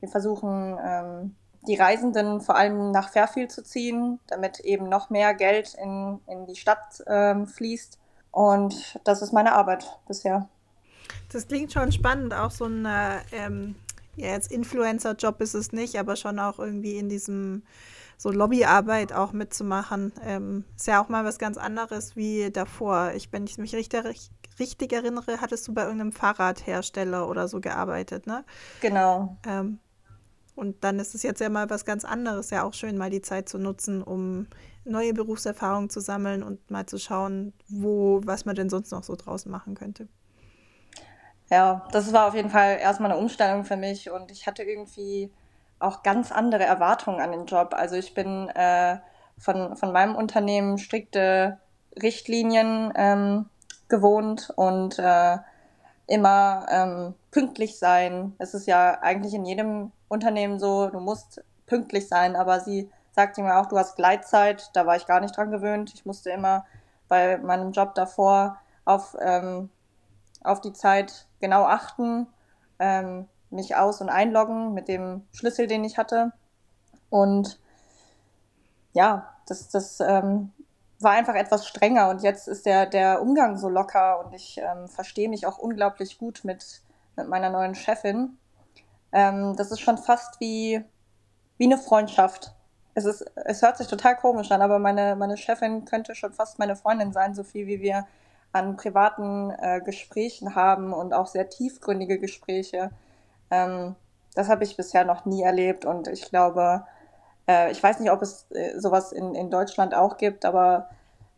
[0.00, 1.34] Wir versuchen, ähm,
[1.66, 6.46] die Reisenden vor allem nach Fairfield zu ziehen, damit eben noch mehr Geld in, in
[6.46, 7.98] die Stadt ähm, fließt.
[8.30, 10.48] Und das ist meine Arbeit bisher.
[11.32, 13.74] Das klingt schon spannend, auch so ein, äh, ähm,
[14.16, 17.62] ja, jetzt Influencer-Job ist es nicht, aber schon auch irgendwie in diesem
[18.20, 23.12] so Lobbyarbeit auch mitzumachen, ähm, ist ja auch mal was ganz anderes wie davor.
[23.14, 28.26] Ich, wenn ich mich richtig, richtig erinnere, hattest du bei irgendeinem Fahrradhersteller oder so gearbeitet,
[28.26, 28.44] ne?
[28.82, 29.38] Genau.
[29.46, 29.78] Ähm,
[30.54, 33.22] und dann ist es jetzt ja mal was ganz anderes, ja auch schön, mal die
[33.22, 34.48] Zeit zu nutzen, um
[34.84, 39.16] neue Berufserfahrungen zu sammeln und mal zu schauen, wo, was man denn sonst noch so
[39.16, 40.08] draußen machen könnte.
[41.48, 45.32] Ja, das war auf jeden Fall erstmal eine Umstellung für mich und ich hatte irgendwie
[45.80, 47.74] auch ganz andere Erwartungen an den Job.
[47.74, 48.98] Also ich bin äh,
[49.38, 51.58] von, von meinem Unternehmen strikte
[52.00, 53.46] Richtlinien ähm,
[53.88, 55.38] gewohnt und äh,
[56.06, 58.34] immer ähm, pünktlich sein.
[58.38, 63.42] Es ist ja eigentlich in jedem Unternehmen so, du musst pünktlich sein, aber sie sagte
[63.42, 65.92] mir auch, du hast Gleitzeit, da war ich gar nicht dran gewöhnt.
[65.94, 66.64] Ich musste immer
[67.08, 69.70] bei meinem Job davor auf, ähm,
[70.42, 72.26] auf die Zeit genau achten,
[72.78, 76.32] ähm, mich aus- und einloggen mit dem Schlüssel, den ich hatte.
[77.08, 77.58] Und
[78.92, 80.52] ja, das, das ähm,
[81.00, 84.88] war einfach etwas strenger und jetzt ist der, der Umgang so locker und ich ähm,
[84.88, 86.82] verstehe mich auch unglaublich gut mit,
[87.16, 88.36] mit meiner neuen Chefin.
[89.12, 90.84] Ähm, das ist schon fast wie,
[91.56, 92.54] wie eine Freundschaft.
[92.94, 96.58] Es, ist, es hört sich total komisch an, aber meine, meine Chefin könnte schon fast
[96.58, 98.06] meine Freundin sein, so viel wie wir
[98.52, 102.90] an privaten äh, Gesprächen haben und auch sehr tiefgründige Gespräche.
[103.50, 103.94] Ähm,
[104.34, 106.84] das habe ich bisher noch nie erlebt und ich glaube,
[107.48, 110.88] äh, ich weiß nicht, ob es äh, sowas in, in Deutschland auch gibt, aber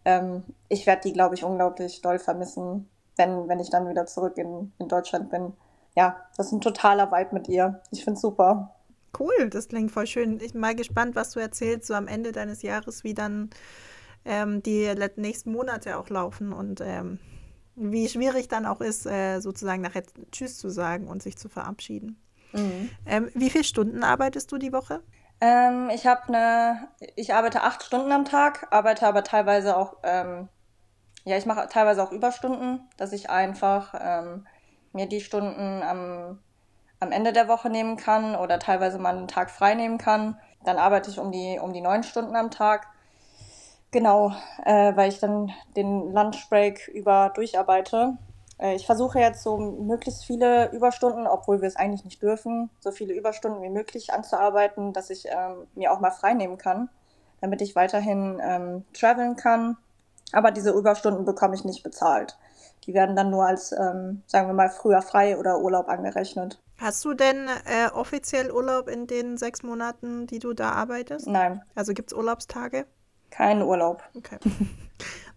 [0.05, 4.37] ähm, ich werde die, glaube ich, unglaublich doll vermissen, wenn, wenn ich dann wieder zurück
[4.37, 5.53] in, in Deutschland bin.
[5.97, 7.81] Ja, das ist ein totaler Vibe mit ihr.
[7.91, 8.75] Ich finde super.
[9.19, 10.41] Cool, das klingt voll schön.
[10.41, 13.51] Ich bin mal gespannt, was du erzählst, so am Ende deines Jahres, wie dann
[14.25, 17.19] ähm, die nächsten Monate auch laufen und ähm,
[17.75, 22.21] wie schwierig dann auch ist, äh, sozusagen nachher Tschüss zu sagen und sich zu verabschieden.
[22.53, 22.91] Mhm.
[23.07, 25.03] Ähm, wie viele Stunden arbeitest du die Woche?
[25.41, 30.49] Ähm, ich habe eine, ich arbeite acht Stunden am Tag, arbeite aber teilweise auch, ähm,
[31.25, 34.47] ja, ich mache teilweise auch Überstunden, dass ich einfach ähm,
[34.93, 36.39] mir die Stunden am,
[37.01, 40.39] am Ende der Woche nehmen kann oder teilweise mal einen Tag frei nehmen kann.
[40.65, 42.87] Dann arbeite ich um die, um die neun Stunden am Tag.
[43.93, 44.33] Genau,
[44.65, 48.17] äh, weil ich dann den Lunchbreak über durcharbeite.
[48.59, 52.91] Äh, ich versuche jetzt so möglichst viele Überstunden, obwohl wir es eigentlich nicht dürfen, so
[52.91, 56.89] viele Überstunden wie möglich anzuarbeiten, dass ich ähm, mir auch mal frei nehmen kann,
[57.43, 59.77] damit ich weiterhin ähm, traveln kann.
[60.33, 62.39] Aber diese Überstunden bekomme ich nicht bezahlt.
[62.87, 66.59] Die werden dann nur als, ähm, sagen wir mal, früher frei oder Urlaub angerechnet.
[66.79, 71.27] Hast du denn äh, offiziell Urlaub in den sechs Monaten, die du da arbeitest?
[71.27, 71.63] Nein.
[71.75, 72.87] Also gibt es Urlaubstage?
[73.33, 74.03] Kein Urlaub.
[74.17, 74.39] Okay.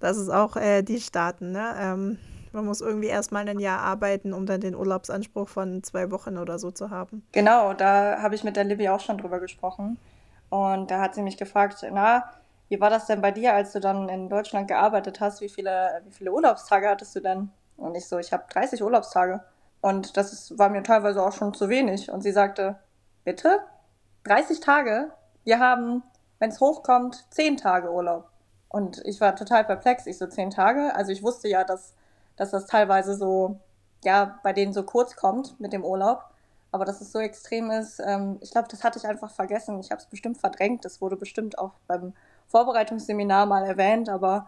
[0.01, 1.73] Das ist auch äh, die Staaten, ne?
[1.79, 2.19] Ähm,
[2.51, 6.59] man muss irgendwie erstmal ein Jahr arbeiten, um dann den Urlaubsanspruch von zwei Wochen oder
[6.59, 7.25] so zu haben.
[7.31, 9.97] Genau, da habe ich mit der Libby auch schon drüber gesprochen.
[10.49, 12.29] Und da hat sie mich gefragt, na,
[12.69, 15.41] wie war das denn bei dir, als du dann in Deutschland gearbeitet hast?
[15.41, 17.49] Wie viele, wie viele Urlaubstage hattest du denn?
[17.77, 19.41] Und ich so, ich habe 30 Urlaubstage.
[19.81, 22.09] Und das ist, war mir teilweise auch schon zu wenig.
[22.11, 22.77] Und sie sagte,
[23.23, 23.59] bitte?
[24.23, 25.11] 30 Tage?
[25.43, 26.03] Wir haben,
[26.45, 28.29] wenn es hochkommt, 10 Tage Urlaub.
[28.69, 30.05] Und ich war total perplex.
[30.05, 30.95] Ich so, 10 Tage?
[30.95, 31.95] Also ich wusste ja, dass
[32.35, 33.59] dass das teilweise so,
[34.03, 36.23] ja, bei denen so kurz kommt mit dem Urlaub.
[36.71, 39.79] Aber dass es so extrem ist, ähm, ich glaube, das hatte ich einfach vergessen.
[39.79, 40.85] Ich habe es bestimmt verdrängt.
[40.85, 42.13] Das wurde bestimmt auch beim
[42.47, 44.47] Vorbereitungsseminar mal erwähnt, aber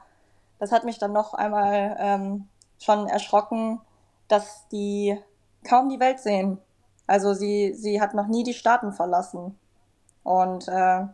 [0.59, 3.81] das hat mich dann noch einmal ähm, schon erschrocken,
[4.27, 5.17] dass die
[5.67, 6.59] kaum die Welt sehen.
[7.07, 9.57] Also sie, sie hat noch nie die Staaten verlassen.
[10.23, 11.05] Und äh,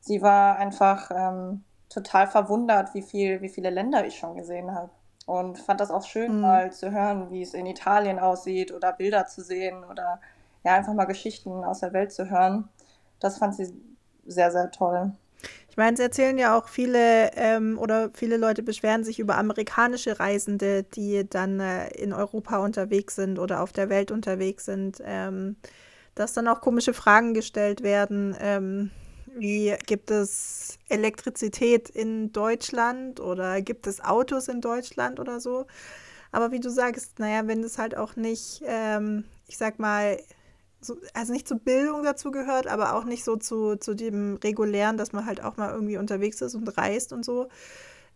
[0.00, 4.90] sie war einfach ähm, total verwundert, wie, viel, wie viele Länder ich schon gesehen habe
[5.28, 6.40] und fand das auch schön, mhm.
[6.40, 10.20] mal zu hören, wie es in Italien aussieht oder Bilder zu sehen oder
[10.64, 12.68] ja, einfach mal Geschichten aus der Welt zu hören.
[13.20, 13.72] Das fand sie
[14.26, 15.12] sehr, sehr toll.
[15.68, 20.18] Ich meine, es erzählen ja auch viele ähm, oder viele Leute beschweren sich über amerikanische
[20.18, 25.56] Reisende, die dann äh, in Europa unterwegs sind oder auf der Welt unterwegs sind, ähm,
[26.14, 28.34] dass dann auch komische Fragen gestellt werden.
[28.40, 28.90] Ähm,
[29.38, 35.66] wie gibt es Elektrizität in Deutschland oder gibt es Autos in Deutschland oder so?
[36.32, 40.18] Aber wie du sagst, naja, wenn es halt auch nicht, ähm, ich sag mal,
[40.80, 44.96] so, also nicht zur Bildung dazu gehört, aber auch nicht so zu, zu dem regulären,
[44.96, 47.48] dass man halt auch mal irgendwie unterwegs ist und reist und so,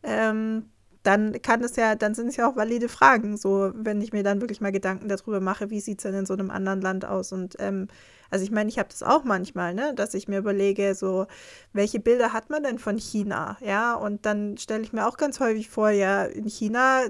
[0.03, 0.71] ähm,
[1.03, 4.23] dann kann es ja, dann sind es ja auch valide Fragen, so wenn ich mir
[4.23, 7.05] dann wirklich mal Gedanken darüber mache, wie sieht es denn in so einem anderen Land
[7.05, 7.89] aus und ähm,
[8.33, 11.27] also ich meine, ich habe das auch manchmal, ne, dass ich mir überlege, so,
[11.73, 13.59] welche Bilder hat man denn von China?
[13.61, 17.03] Ja, und dann stelle ich mir auch ganz häufig vor, ja, in China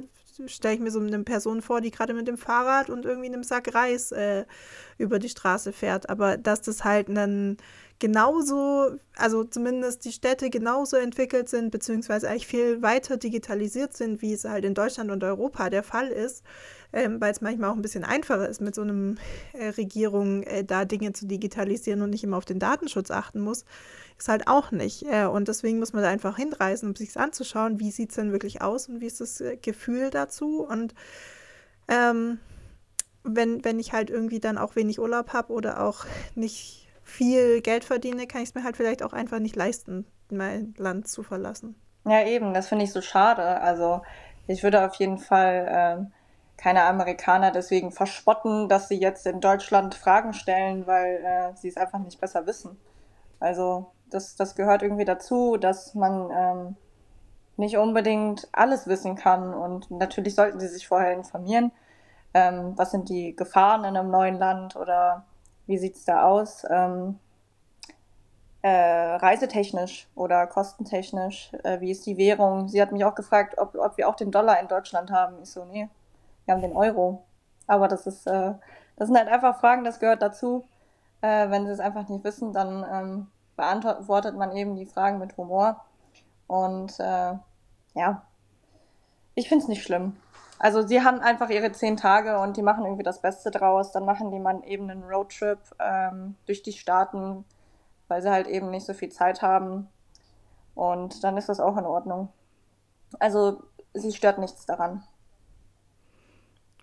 [0.46, 3.44] stelle ich mir so eine Person vor, die gerade mit dem Fahrrad und irgendwie einem
[3.44, 4.46] Sack Reis äh,
[4.98, 6.10] über die Straße fährt.
[6.10, 7.56] Aber dass das halt ein
[7.98, 14.32] genauso, also zumindest die Städte genauso entwickelt sind, beziehungsweise eigentlich viel weiter digitalisiert sind, wie
[14.32, 16.42] es halt in Deutschland und Europa der Fall ist,
[16.92, 19.18] ähm, weil es manchmal auch ein bisschen einfacher ist, mit so einem
[19.52, 23.64] äh, Regierung äh, da Dinge zu digitalisieren und nicht immer auf den Datenschutz achten muss,
[24.18, 25.04] ist halt auch nicht.
[25.10, 28.32] Äh, und deswegen muss man da einfach hinreisen, um sich anzuschauen, wie sieht es denn
[28.32, 30.94] wirklich aus und wie ist das äh, Gefühl dazu und
[31.88, 32.38] ähm,
[33.24, 37.84] wenn, wenn ich halt irgendwie dann auch wenig Urlaub habe oder auch nicht viel Geld
[37.84, 41.74] verdiene, kann ich es mir halt vielleicht auch einfach nicht leisten, mein Land zu verlassen.
[42.04, 43.42] Ja, eben, das finde ich so schade.
[43.60, 44.02] Also
[44.46, 46.12] ich würde auf jeden Fall ähm,
[46.62, 51.76] keine Amerikaner deswegen verspotten, dass sie jetzt in Deutschland Fragen stellen, weil äh, sie es
[51.76, 52.78] einfach nicht besser wissen.
[53.40, 56.76] Also das, das gehört irgendwie dazu, dass man ähm,
[57.56, 59.52] nicht unbedingt alles wissen kann.
[59.52, 61.72] Und natürlich sollten sie sich vorher informieren.
[62.32, 65.24] Ähm, was sind die Gefahren in einem neuen Land oder
[65.66, 66.64] wie sieht es da aus?
[66.70, 67.18] Ähm,
[68.62, 72.68] äh, reisetechnisch oder kostentechnisch, äh, wie ist die Währung?
[72.68, 75.42] Sie hat mich auch gefragt, ob, ob wir auch den Dollar in Deutschland haben.
[75.42, 75.88] Ich so, nee,
[76.44, 77.24] wir haben den Euro.
[77.66, 78.54] Aber das ist, äh,
[78.96, 80.64] das sind halt einfach Fragen, das gehört dazu.
[81.20, 83.26] Äh, wenn sie es einfach nicht wissen, dann ähm,
[83.56, 85.84] beantwortet man eben die Fragen mit Humor.
[86.46, 87.34] Und äh,
[87.94, 88.22] ja,
[89.34, 90.16] ich finde es nicht schlimm.
[90.58, 93.92] Also sie haben einfach ihre zehn Tage und die machen irgendwie das Beste draus.
[93.92, 97.44] Dann machen die man eben einen Roadtrip ähm, durch die Staaten,
[98.08, 99.88] weil sie halt eben nicht so viel Zeit haben.
[100.74, 102.28] Und dann ist das auch in Ordnung.
[103.18, 103.62] Also
[103.94, 105.02] sie stört nichts daran.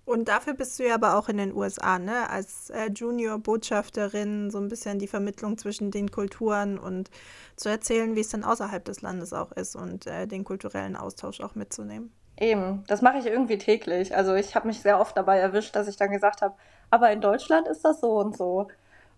[0.10, 2.32] Und dafür bist du ja aber auch in den USA, ne?
[2.32, 7.12] Als äh, Junior-Botschafterin so ein bisschen die Vermittlung zwischen den Kulturen und
[7.58, 11.42] zu erzählen, wie es dann außerhalb des Landes auch ist und äh, den kulturellen Austausch
[11.42, 12.12] auch mitzunehmen.
[12.40, 14.18] Eben, das mache ich irgendwie täglich.
[14.18, 16.56] Also ich habe mich sehr oft dabei erwischt, dass ich dann gesagt habe,
[16.90, 18.68] aber in Deutschland ist das so und so.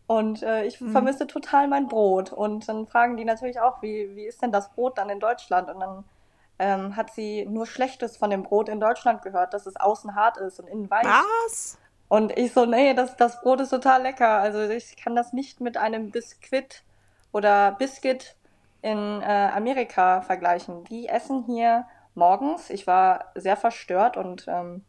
[0.07, 0.91] Und äh, ich mhm.
[0.91, 2.33] vermisse total mein Brot.
[2.33, 5.69] Und dann fragen die natürlich auch, wie, wie ist denn das Brot dann in Deutschland?
[5.69, 6.03] Und dann
[6.61, 10.37] ähm, hat sie nur Schlechtes von dem Brot in Deutschland gehört, dass es außen hart
[10.37, 11.05] ist und innen weich.
[11.05, 11.79] Was?
[12.07, 14.39] Und ich so, nee, das, das Brot ist total lecker.
[14.39, 16.83] Also ich kann das nicht mit einem Biskuit
[17.31, 18.35] oder Biscuit
[18.83, 20.83] in äh, Amerika vergleichen.
[20.83, 22.69] Die essen hier morgens.
[22.69, 24.85] Ich war sehr verstört und ähm,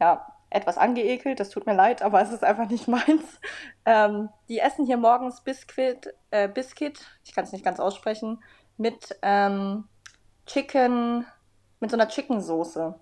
[0.00, 3.40] ja, etwas angeekelt, das tut mir leid, aber es ist einfach nicht meins.
[3.84, 8.42] Ähm, die essen hier morgens Biscuit, äh, Biscuit, ich kann es nicht ganz aussprechen,
[8.76, 9.86] mit ähm,
[10.46, 11.26] Chicken,
[11.80, 12.94] mit so einer Chicken-Soße.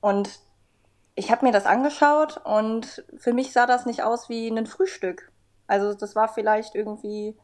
[0.00, 0.40] Und
[1.14, 5.30] ich habe mir das angeschaut und für mich sah das nicht aus wie ein Frühstück.
[5.66, 7.36] Also das war vielleicht irgendwie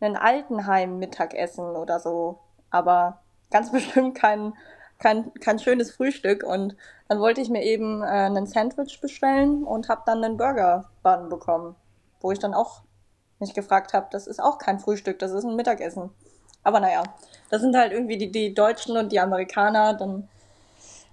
[0.00, 4.54] ein Altenheim-Mittagessen oder so, aber ganz bestimmt kein
[5.02, 6.44] kein, kein schönes Frühstück.
[6.44, 6.76] Und
[7.08, 11.74] dann wollte ich mir eben äh, einen Sandwich bestellen und habe dann einen Burger-Bun bekommen,
[12.20, 12.82] wo ich dann auch
[13.38, 16.10] mich gefragt habe, das ist auch kein Frühstück, das ist ein Mittagessen.
[16.62, 17.02] Aber naja,
[17.50, 20.28] das sind halt irgendwie die, die Deutschen und die Amerikaner, dann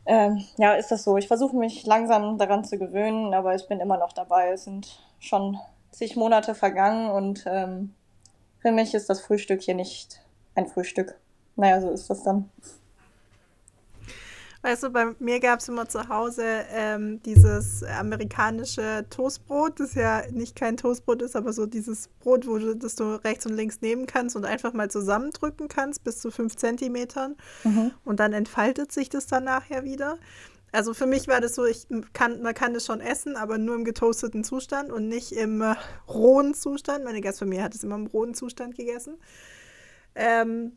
[0.05, 1.17] ähm, ja, ist das so.
[1.17, 4.51] Ich versuche mich langsam daran zu gewöhnen, aber ich bin immer noch dabei.
[4.51, 5.59] Es sind schon
[5.91, 7.93] zig Monate vergangen und ähm,
[8.59, 10.21] für mich ist das Frühstück hier nicht
[10.55, 11.15] ein Frühstück.
[11.55, 12.49] Naja, so ist das dann.
[14.61, 20.23] Weißt du, bei mir gab es immer zu Hause ähm, dieses amerikanische Toastbrot, das ja
[20.31, 23.79] nicht kein Toastbrot ist, aber so dieses Brot, wo du, das du rechts und links
[23.79, 27.37] nehmen kannst und einfach mal zusammendrücken kannst bis zu fünf Zentimetern.
[27.63, 27.91] Mhm.
[28.03, 30.17] Und dann entfaltet sich das dann nachher wieder.
[30.73, 33.75] Also für mich war das so, ich kann, man kann das schon essen, aber nur
[33.75, 35.75] im getoasteten Zustand und nicht im äh,
[36.07, 37.05] rohen Zustand.
[37.05, 39.17] Meine Gastfamilie hat es immer im rohen Zustand gegessen.
[40.15, 40.73] Ähm,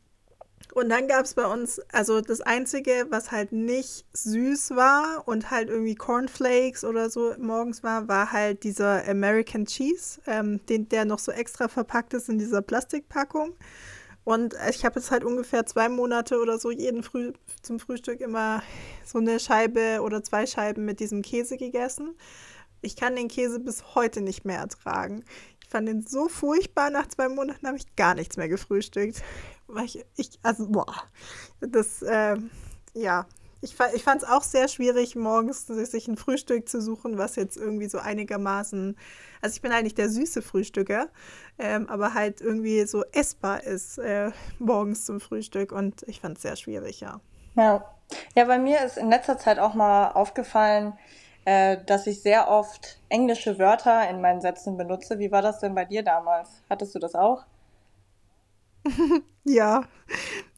[0.75, 5.51] und dann gab es bei uns, also das Einzige, was halt nicht süß war und
[5.51, 11.05] halt irgendwie Cornflakes oder so morgens war, war halt dieser American Cheese, ähm, den, der
[11.05, 13.55] noch so extra verpackt ist in dieser Plastikpackung.
[14.25, 18.63] Und ich habe jetzt halt ungefähr zwei Monate oder so jeden Früh zum Frühstück immer
[19.05, 22.15] so eine Scheibe oder zwei Scheiben mit diesem Käse gegessen.
[22.83, 25.25] Ich kann den Käse bis heute nicht mehr ertragen.
[25.63, 26.91] Ich fand den so furchtbar.
[26.91, 29.23] Nach zwei Monaten habe ich gar nichts mehr gefrühstückt
[29.73, 30.95] weil ich, ich also, boah,
[31.61, 32.37] das, äh,
[32.95, 33.27] ja,
[33.63, 37.57] ich, ich fand es auch sehr schwierig, morgens sich ein Frühstück zu suchen, was jetzt
[37.57, 38.97] irgendwie so einigermaßen,
[39.41, 41.09] also ich bin eigentlich der süße Frühstücker,
[41.59, 46.43] ähm, aber halt irgendwie so essbar ist äh, morgens zum Frühstück und ich fand es
[46.43, 47.21] sehr schwierig, ja.
[47.55, 47.85] Ja.
[48.35, 50.99] ja, bei mir ist in letzter Zeit auch mal aufgefallen,
[51.45, 55.19] äh, dass ich sehr oft englische Wörter in meinen Sätzen benutze.
[55.19, 56.63] Wie war das denn bei dir damals?
[56.69, 57.45] Hattest du das auch?
[59.45, 59.89] Ja,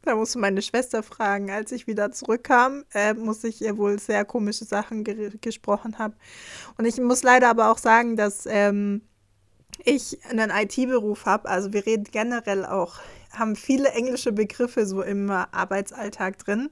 [0.02, 1.50] da musste meine Schwester fragen.
[1.50, 6.14] Als ich wieder zurückkam, äh, muss ich ihr wohl sehr komische Sachen ge gesprochen haben.
[6.76, 9.00] Und ich muss leider aber auch sagen, dass ähm,
[9.84, 11.48] ich einen IT-Beruf habe.
[11.48, 16.68] Also wir reden generell auch, haben viele englische Begriffe so im Arbeitsalltag drin.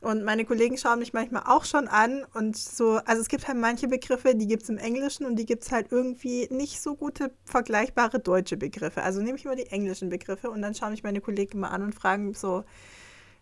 [0.00, 3.58] Und meine Kollegen schauen mich manchmal auch schon an und so, also es gibt halt
[3.58, 6.96] manche Begriffe, die gibt es im Englischen und die gibt es halt irgendwie nicht so
[6.96, 9.02] gute vergleichbare deutsche Begriffe.
[9.02, 11.82] Also nehme ich immer die englischen Begriffe und dann schauen mich meine Kollegen mal an
[11.82, 12.64] und fragen so,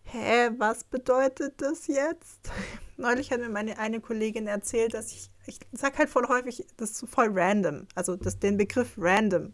[0.03, 2.51] hä, was bedeutet das jetzt?
[2.97, 6.90] neulich hat mir meine eine Kollegin erzählt, dass ich, ich sag halt voll häufig, das
[6.90, 9.53] ist voll random, also das, den Begriff random.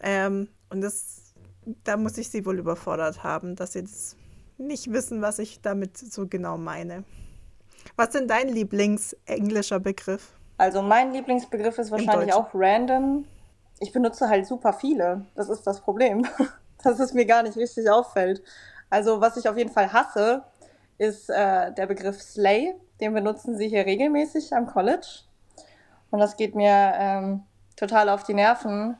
[0.00, 1.34] Ähm, und das,
[1.84, 4.16] da muss ich sie wohl überfordert haben, dass sie das
[4.66, 7.04] nicht wissen, was ich damit so genau meine.
[7.96, 10.32] Was ist denn dein Lieblingsenglischer Begriff?
[10.58, 13.24] Also mein Lieblingsbegriff ist wahrscheinlich auch random.
[13.80, 15.26] Ich benutze halt super viele.
[15.34, 16.26] Das ist das Problem,
[16.84, 18.42] dass es mir gar nicht richtig auffällt.
[18.90, 20.44] Also was ich auf jeden Fall hasse,
[20.98, 22.74] ist äh, der Begriff Slay.
[23.00, 25.22] Den benutzen sie hier regelmäßig am College.
[26.10, 27.42] Und das geht mir ähm,
[27.74, 28.96] total auf die Nerven,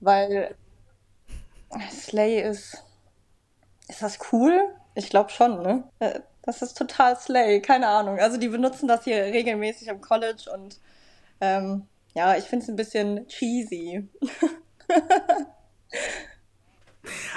[0.00, 0.54] weil
[1.90, 2.84] Slay ist.
[3.90, 4.72] Ist das cool?
[4.94, 5.82] Ich glaube schon, ne?
[5.98, 8.20] Äh, das ist total Slay, keine Ahnung.
[8.20, 10.78] Also die benutzen das hier regelmäßig am College und
[11.40, 14.08] ähm, ja, ich finde es ein bisschen cheesy.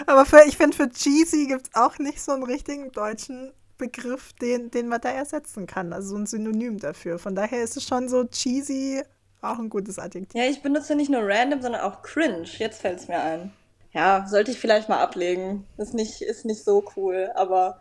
[0.05, 4.33] Aber für, ich finde, für cheesy gibt es auch nicht so einen richtigen deutschen Begriff,
[4.33, 5.91] den, den man da ersetzen kann.
[5.91, 7.17] Also so ein Synonym dafür.
[7.17, 9.01] Von daher ist es schon so cheesy
[9.41, 10.39] auch ein gutes Adjektiv.
[10.39, 12.43] Ja, ich benutze nicht nur random, sondern auch cringe.
[12.43, 13.51] Jetzt fällt es mir ein.
[13.93, 15.67] Ja, sollte ich vielleicht mal ablegen.
[15.77, 17.79] Ist nicht, ist nicht so cool, aber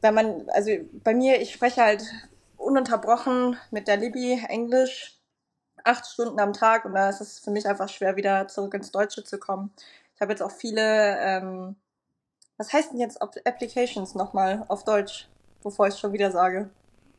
[0.00, 0.70] wenn man, also
[1.04, 2.04] bei mir, ich spreche halt
[2.56, 5.16] ununterbrochen mit der Libby Englisch
[5.84, 8.90] acht Stunden am Tag und da ist es für mich einfach schwer, wieder zurück ins
[8.90, 9.72] Deutsche zu kommen.
[10.14, 11.76] Ich habe jetzt auch viele, ähm,
[12.56, 15.28] was heißt denn jetzt Applications nochmal auf Deutsch,
[15.62, 16.70] bevor ich es schon wieder sage?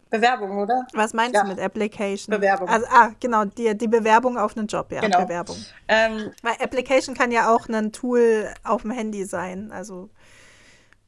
[0.09, 0.85] Bewerbung, oder?
[0.93, 1.43] Was meinst ja.
[1.43, 2.35] du mit Application?
[2.35, 2.69] Bewerbung.
[2.69, 5.01] Also, ah, genau, die, die Bewerbung auf einen Job, ja.
[5.01, 5.21] Genau.
[5.23, 5.57] Bewerbung.
[5.87, 9.71] Ähm, Weil Application kann ja auch ein Tool auf dem Handy sein.
[9.71, 10.09] Also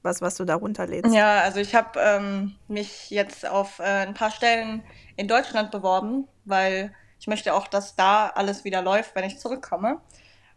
[0.01, 1.13] was, was du da runterlädst.
[1.13, 4.83] Ja, also ich habe ähm, mich jetzt auf äh, ein paar Stellen
[5.15, 9.99] in Deutschland beworben, weil ich möchte auch, dass da alles wieder läuft, wenn ich zurückkomme.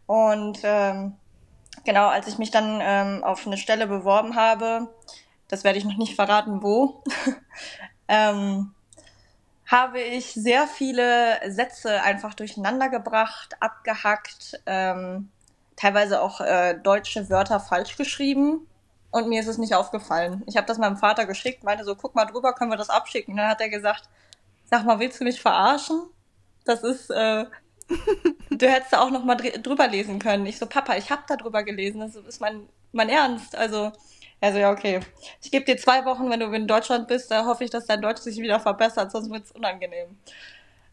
[0.05, 1.15] Und ähm,
[1.83, 4.87] genau, als ich mich dann ähm, auf eine Stelle beworben habe,
[5.49, 7.03] das werde ich noch nicht verraten, wo,
[8.13, 8.73] ähm,
[9.65, 15.29] habe ich sehr viele Sätze einfach durcheinander gebracht, abgehackt, ähm,
[15.75, 18.67] teilweise auch äh, deutsche Wörter falsch geschrieben
[19.09, 20.43] und mir ist es nicht aufgefallen.
[20.45, 23.33] Ich habe das meinem Vater geschickt, meinte so, guck mal drüber, können wir das abschicken.
[23.33, 24.09] Und dann hat er gesagt,
[24.65, 26.01] sag mal, willst du mich verarschen?
[26.65, 27.45] Das ist, äh,
[28.49, 30.45] du hättest da auch noch mal drüber lesen können.
[30.45, 33.55] Ich so, Papa, ich habe da drüber gelesen, das ist mein, mein Ernst.
[33.55, 33.91] Also,
[34.43, 34.99] also ja, okay.
[35.41, 38.01] Ich gebe dir zwei Wochen, wenn du in Deutschland bist, da hoffe ich, dass dein
[38.01, 40.17] Deutsch sich wieder verbessert, sonst wird es unangenehm.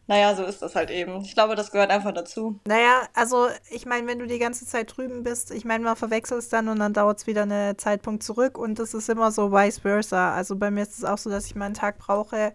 [0.07, 1.21] Naja, so ist das halt eben.
[1.21, 2.59] Ich glaube, das gehört einfach dazu.
[2.65, 6.39] Naja, also ich meine, wenn du die ganze Zeit drüben bist, ich meine, man verwechselt
[6.39, 9.51] es dann und dann dauert es wieder einen Zeitpunkt zurück und das ist immer so
[9.51, 10.33] vice versa.
[10.33, 12.53] Also bei mir ist es auch so, dass ich mal einen Tag brauche,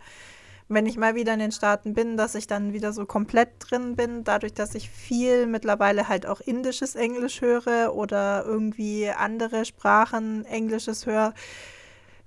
[0.68, 3.94] wenn ich mal wieder in den Staaten bin, dass ich dann wieder so komplett drin
[3.94, 10.44] bin, dadurch, dass ich viel mittlerweile halt auch indisches Englisch höre oder irgendwie andere Sprachen
[10.44, 11.34] Englisches höre.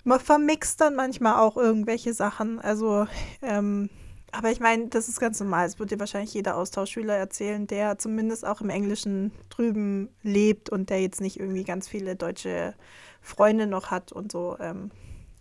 [0.04, 2.58] Man vermixt dann manchmal auch irgendwelche Sachen.
[2.58, 3.06] Also
[3.42, 3.90] ähm,
[4.32, 5.66] aber ich meine, das ist ganz normal.
[5.66, 10.90] Es wird dir wahrscheinlich jeder Austauschschüler erzählen, der zumindest auch im Englischen drüben lebt und
[10.90, 12.74] der jetzt nicht irgendwie ganz viele deutsche
[13.20, 14.56] Freunde noch hat und so.
[14.60, 14.90] Ähm,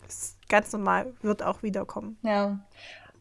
[0.07, 2.17] ist ganz normal, wird auch wiederkommen.
[2.23, 2.59] Ja.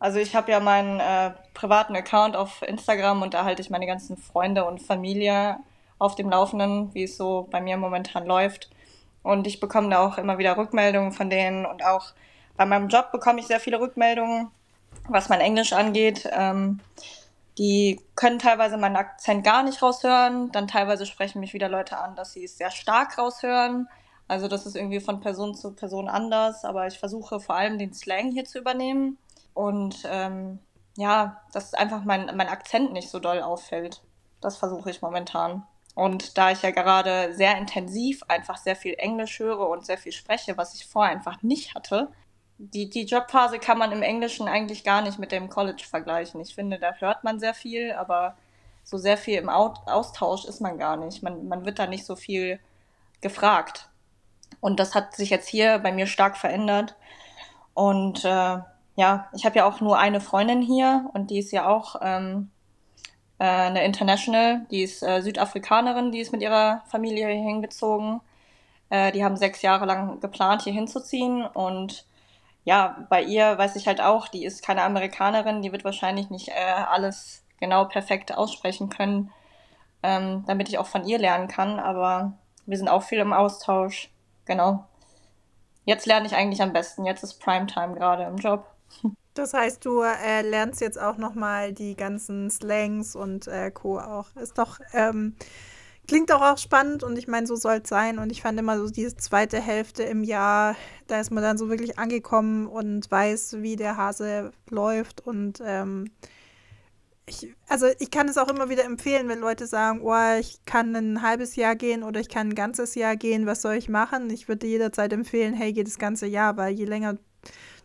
[0.01, 3.87] Also ich habe ja meinen äh, privaten Account auf Instagram und da halte ich meine
[3.87, 5.59] ganzen Freunde und Familie
[5.99, 8.71] auf dem Laufenden, wie es so bei mir momentan läuft.
[9.23, 12.13] Und ich bekomme da auch immer wieder Rückmeldungen von denen und auch
[12.57, 14.51] bei meinem Job bekomme ich sehr viele Rückmeldungen
[15.09, 16.29] was mein Englisch angeht.
[16.33, 16.81] Ähm,
[17.57, 20.53] die können teilweise meinen Akzent gar nicht raushören.
[20.53, 23.89] Dann teilweise sprechen mich wieder Leute an, dass sie es sehr stark raushören.
[24.29, 26.65] Also das ist irgendwie von Person zu Person anders.
[26.65, 29.19] Aber ich versuche vor allem den Slang hier zu übernehmen.
[29.55, 30.61] Und ähm,
[30.97, 34.03] ja, dass einfach mein, mein Akzent nicht so doll auffällt.
[34.41, 35.67] Das versuche ich momentan.
[35.95, 40.13] Und da ich ja gerade sehr intensiv einfach sehr viel Englisch höre und sehr viel
[40.13, 42.13] spreche, was ich vorher einfach nicht hatte,
[42.59, 46.41] die, die Jobphase kann man im Englischen eigentlich gar nicht mit dem College vergleichen.
[46.41, 48.37] Ich finde, da hört man sehr viel, aber
[48.85, 51.23] so sehr viel im Austausch ist man gar nicht.
[51.23, 52.59] Man, man wird da nicht so viel
[53.21, 53.89] gefragt.
[54.61, 56.97] Und das hat sich jetzt hier bei mir stark verändert.
[57.75, 58.59] Und äh,
[58.97, 62.51] ja, ich habe ja auch nur eine Freundin hier und die ist ja auch ähm,
[63.39, 68.21] äh, eine International, die ist äh, Südafrikanerin, die ist mit ihrer Familie hier hingezogen.
[68.91, 72.07] Äh, die haben sechs Jahre lang geplant, hier hinzuziehen und
[72.65, 76.49] ja, bei ihr weiß ich halt auch, die ist keine Amerikanerin, die wird wahrscheinlich nicht
[76.49, 76.53] äh,
[76.91, 79.31] alles genau perfekt aussprechen können,
[80.03, 81.79] ähm, damit ich auch von ihr lernen kann.
[81.79, 82.35] Aber
[82.67, 84.11] wir sind auch viel im Austausch.
[84.49, 84.85] Genau.
[85.85, 87.05] Jetzt lerne ich eigentlich am besten.
[87.05, 88.67] Jetzt ist Primetime gerade im Job.
[89.35, 94.01] Das heißt, du äh, lernst jetzt auch noch mal die ganzen Slangs und äh, Co.
[94.01, 94.35] auch.
[94.35, 95.37] Ist doch ähm,
[96.09, 98.19] klingt auch, auch spannend und ich meine, so soll es sein.
[98.19, 100.75] Und ich fand immer so diese zweite Hälfte im Jahr,
[101.07, 105.21] da ist man dann so wirklich angekommen und weiß, wie der Hase läuft.
[105.25, 106.11] Und ähm,
[107.29, 110.95] ich, also ich kann es auch immer wieder empfehlen, wenn Leute sagen, oh, ich kann
[110.95, 114.31] ein halbes Jahr gehen oder ich kann ein ganzes Jahr gehen, was soll ich machen?
[114.31, 117.19] Ich würde jederzeit empfehlen, hey, geh das ganze Jahr, weil je länger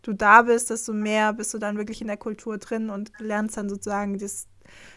[0.02, 3.58] du da bist, desto mehr bist du dann wirklich in der Kultur drin und lernst
[3.58, 4.48] dann sozusagen das,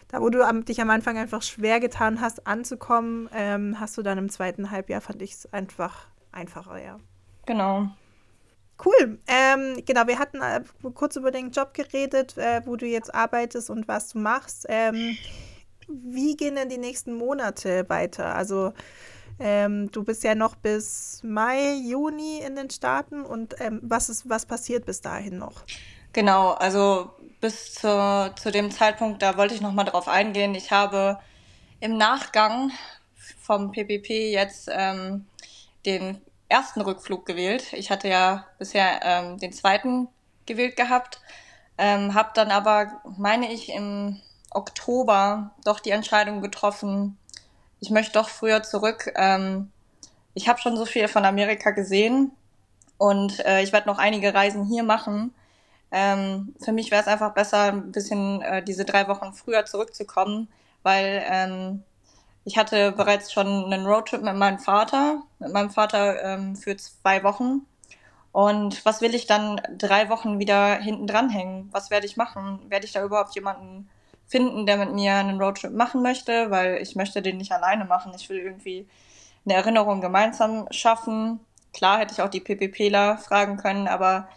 [0.09, 4.01] da wo du am, dich am Anfang einfach schwer getan hast, anzukommen, ähm, hast du
[4.01, 6.99] dann im zweiten Halbjahr, fand ich es einfach einfacher, ja.
[7.45, 7.89] Genau.
[8.83, 9.19] Cool.
[9.27, 10.61] Ähm, genau, wir hatten äh,
[10.93, 14.65] kurz über den Job geredet, äh, wo du jetzt arbeitest und was du machst.
[14.69, 15.17] Ähm,
[15.87, 18.35] wie gehen denn die nächsten Monate weiter?
[18.35, 18.73] Also
[19.39, 24.29] ähm, du bist ja noch bis Mai, Juni in den Staaten und ähm, was ist,
[24.29, 25.63] was passiert bis dahin noch?
[26.13, 30.55] Genau, also bis zu, zu dem Zeitpunkt, da wollte ich noch mal drauf eingehen.
[30.55, 31.19] Ich habe
[31.79, 32.71] im Nachgang
[33.39, 35.25] vom PPP jetzt ähm,
[35.85, 37.73] den ersten Rückflug gewählt.
[37.73, 40.07] Ich hatte ja bisher ähm, den zweiten
[40.45, 41.21] gewählt gehabt,
[41.77, 44.21] ähm, habe dann aber, meine ich, im
[44.51, 47.17] Oktober doch die Entscheidung getroffen,
[47.79, 49.11] ich möchte doch früher zurück.
[49.15, 49.71] Ähm,
[50.33, 52.31] ich habe schon so viel von Amerika gesehen
[52.97, 55.33] und äh, ich werde noch einige Reisen hier machen.
[55.91, 60.49] Ähm, für mich wäre es einfach besser, ein bisschen äh, diese drei Wochen früher zurückzukommen,
[60.83, 61.83] weil ähm,
[62.47, 67.21] ich hatte bereits schon einen Roadtrip mit meinem Vater, mit meinem Vater ähm, für zwei
[67.23, 67.65] Wochen.
[68.31, 71.67] Und was will ich dann drei Wochen wieder hinten dranhängen?
[71.73, 72.59] Was werde ich machen?
[72.69, 73.89] Werde ich da überhaupt jemanden
[74.27, 76.49] finden, der mit mir einen Roadtrip machen möchte?
[76.49, 78.13] Weil ich möchte den nicht alleine machen.
[78.15, 78.87] Ich will irgendwie
[79.43, 81.41] eine Erinnerung gemeinsam schaffen.
[81.73, 84.29] Klar hätte ich auch die PPPler fragen können, aber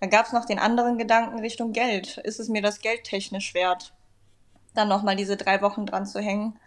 [0.00, 2.16] dann gab es noch den anderen Gedanken Richtung Geld.
[2.16, 3.92] Ist es mir das Geld technisch wert,
[4.74, 6.58] dann nochmal diese drei Wochen dran zu hängen?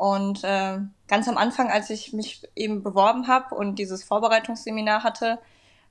[0.00, 0.78] Und äh,
[1.08, 5.38] ganz am Anfang, als ich mich eben beworben habe und dieses Vorbereitungsseminar hatte,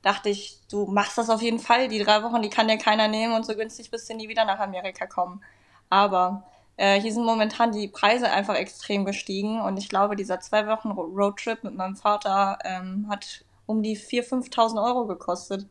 [0.02, 1.90] dachte ich, du machst das auf jeden Fall.
[1.90, 4.46] Die drei Wochen, die kann dir keiner nehmen und so günstig bist du nie wieder
[4.46, 5.44] nach Amerika kommen.
[5.92, 6.44] Aber
[6.76, 10.90] äh, hier sind momentan die Preise einfach extrem gestiegen und ich glaube, dieser zwei Wochen
[10.90, 15.68] Roadtrip mit meinem Vater ähm, hat um die 4.000, 5.000 Euro gekostet.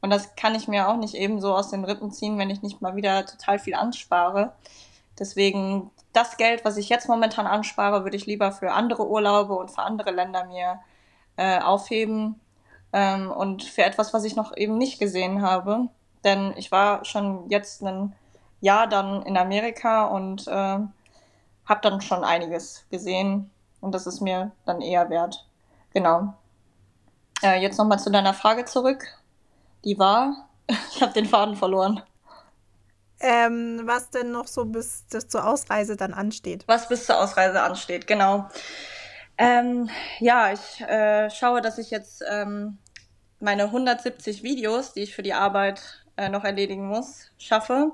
[0.00, 2.62] Und das kann ich mir auch nicht eben so aus den Rippen ziehen, wenn ich
[2.62, 4.54] nicht mal wieder total viel anspare.
[5.18, 9.70] Deswegen das Geld, was ich jetzt momentan anspare, würde ich lieber für andere Urlaube und
[9.70, 10.80] für andere Länder mir
[11.36, 12.40] äh, aufheben
[12.92, 15.88] ähm, und für etwas, was ich noch eben nicht gesehen habe.
[16.22, 18.14] Denn ich war schon jetzt ein
[18.60, 23.50] Jahr dann in Amerika und äh, habe dann schon einiges gesehen
[23.80, 25.46] und das ist mir dann eher wert.
[25.92, 26.34] Genau.
[27.42, 29.04] Äh, jetzt nochmal zu deiner Frage zurück.
[29.84, 30.48] Die war,
[30.94, 32.02] ich habe den Faden verloren.
[33.26, 36.64] Ähm, was denn noch so bis zur Ausreise dann ansteht.
[36.66, 38.50] Was bis zur Ausreise ansteht, genau.
[39.38, 39.88] Ähm,
[40.20, 42.76] ja, ich äh, schaue, dass ich jetzt ähm,
[43.40, 47.92] meine 170 Videos, die ich für die Arbeit äh, noch erledigen muss, schaffe.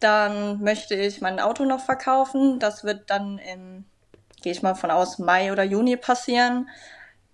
[0.00, 2.58] Dann möchte ich mein Auto noch verkaufen.
[2.58, 3.86] Das wird dann im,
[4.42, 6.68] gehe ich mal von aus, Mai oder Juni passieren.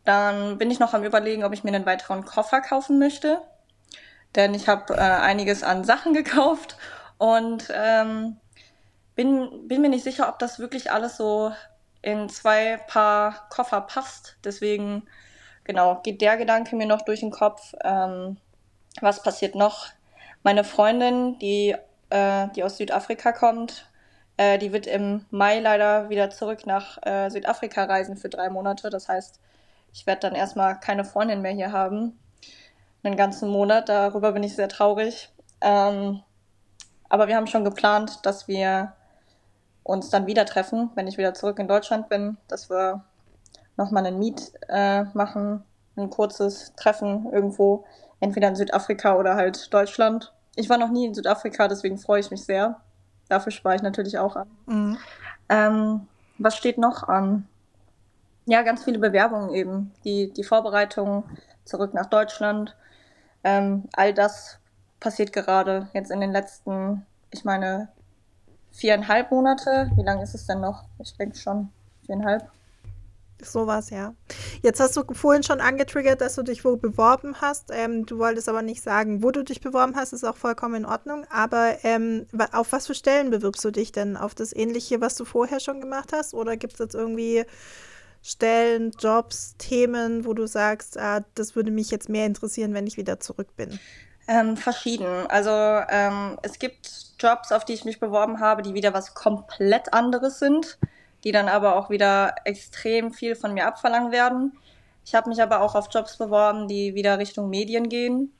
[0.05, 3.41] Dann bin ich noch am Überlegen, ob ich mir einen weiteren Koffer kaufen möchte.
[4.37, 6.77] Denn ich habe äh, einiges an Sachen gekauft
[7.19, 8.37] und ähm,
[9.15, 11.53] bin, bin mir nicht sicher, ob das wirklich alles so
[12.03, 14.37] in zwei Paar Koffer passt.
[14.45, 15.05] Deswegen,
[15.65, 17.75] genau, geht der Gedanke mir noch durch den Kopf.
[17.83, 18.37] Ähm,
[19.01, 19.89] was passiert noch?
[20.43, 21.75] Meine Freundin, die,
[22.11, 23.87] äh, die aus Südafrika kommt,
[24.37, 28.91] äh, die wird im Mai leider wieder zurück nach äh, Südafrika reisen für drei Monate.
[28.91, 29.41] Das heißt,
[29.93, 32.19] ich werde dann erstmal keine Freundin mehr hier haben.
[33.03, 33.89] Einen ganzen Monat.
[33.89, 35.31] Darüber bin ich sehr traurig.
[35.61, 36.23] Ähm,
[37.15, 38.93] aber wir haben schon geplant, dass wir
[39.85, 43.05] uns dann wieder treffen, wenn ich wieder zurück in Deutschland bin, dass wir
[43.77, 45.63] nochmal einen Meet äh, machen,
[45.95, 47.85] ein kurzes Treffen irgendwo,
[48.19, 50.33] entweder in Südafrika oder halt Deutschland.
[50.57, 52.81] Ich war noch nie in Südafrika, deswegen freue ich mich sehr.
[53.29, 54.51] Dafür spare ich natürlich auch an.
[54.67, 54.99] Mhm.
[55.51, 56.09] Ähm,
[56.39, 57.47] was steht noch an?
[58.47, 59.93] Ja, ganz viele Bewerbungen eben.
[60.03, 61.23] Die, die Vorbereitung
[61.65, 62.75] zurück nach Deutschland.
[63.45, 64.59] Ähm, all das
[65.05, 67.89] passiert gerade jetzt in den letzten, ich meine,
[68.73, 69.91] viereinhalb Monate.
[69.97, 70.85] Wie lange ist es denn noch?
[70.99, 71.69] Ich denke schon
[72.07, 72.49] viereinhalb.
[73.43, 74.15] Sowas, ja.
[74.63, 77.71] Jetzt hast du vorhin schon angetriggert, dass du dich wo beworben hast.
[77.71, 80.87] Ähm, du wolltest aber nicht sagen, wo du dich beworben hast, ist auch vollkommen in
[80.87, 81.27] Ordnung.
[81.29, 84.17] Aber ähm, auf was für Stellen bewirbst du dich denn?
[84.17, 86.33] Auf das Ähnliche, was du vorher schon gemacht hast?
[86.33, 87.45] Oder gibt es jetzt irgendwie
[88.23, 92.97] Stellen, Jobs, Themen, wo du sagst, ah, das würde mich jetzt mehr interessieren, wenn ich
[92.97, 93.79] wieder zurück bin?
[94.27, 95.27] Ähm, verschieden.
[95.29, 99.93] Also ähm, es gibt Jobs, auf die ich mich beworben habe, die wieder was komplett
[99.93, 100.79] anderes sind,
[101.25, 104.59] die dann aber auch wieder extrem viel von mir abverlangen werden.
[105.05, 108.33] Ich habe mich aber auch auf Jobs beworben, die wieder Richtung Medien gehen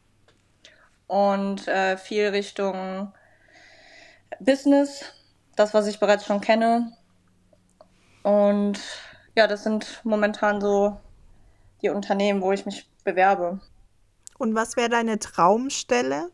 [1.07, 3.13] und äh, viel Richtung
[4.41, 5.05] Business,
[5.55, 6.97] das, was ich bereits schon kenne.
[8.23, 8.81] Und
[9.37, 10.99] ja, das sind momentan so
[11.83, 13.61] die Unternehmen, wo ich mich bewerbe.
[14.39, 16.31] Und was wäre deine Traumstelle?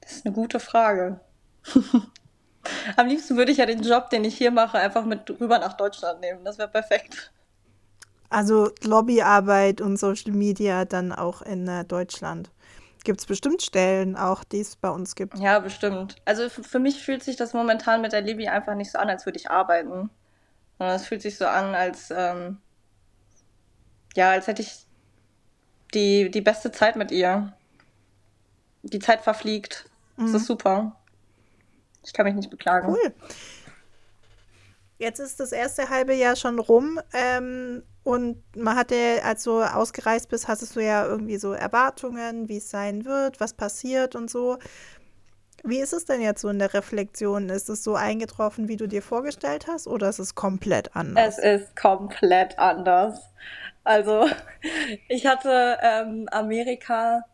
[0.00, 1.20] Das ist eine gute Frage.
[2.96, 5.74] Am liebsten würde ich ja den Job, den ich hier mache, einfach mit rüber nach
[5.74, 6.44] Deutschland nehmen.
[6.44, 7.32] Das wäre perfekt.
[8.28, 12.50] Also Lobbyarbeit und Social Media dann auch in äh, Deutschland.
[13.02, 15.38] Gibt es bestimmt Stellen auch, die es bei uns gibt?
[15.38, 16.16] Ja, bestimmt.
[16.26, 19.24] Also für mich fühlt sich das momentan mit der Libby einfach nicht so an, als
[19.26, 20.10] würde ich arbeiten.
[20.78, 22.58] Sondern es fühlt sich so an, als ähm,
[24.16, 24.86] ja, als hätte ich
[25.94, 27.52] die, die beste Zeit mit ihr.
[28.82, 29.86] Die Zeit verfliegt.
[30.16, 30.32] Mhm.
[30.32, 30.96] Das ist super.
[32.04, 32.88] Ich kann mich nicht beklagen.
[32.88, 33.14] Cool.
[34.98, 40.28] Jetzt ist das erste halbe Jahr schon rum ähm, und man hatte, als du ausgereist
[40.28, 44.58] bist, hattest du ja irgendwie so Erwartungen, wie es sein wird, was passiert und so.
[45.64, 47.48] Wie ist es denn jetzt so in der Reflexion?
[47.48, 51.38] Ist es so eingetroffen, wie du dir vorgestellt hast, oder ist es komplett anders?
[51.38, 53.20] Es ist komplett anders.
[53.84, 54.28] Also,
[55.08, 57.24] ich hatte ähm, Amerika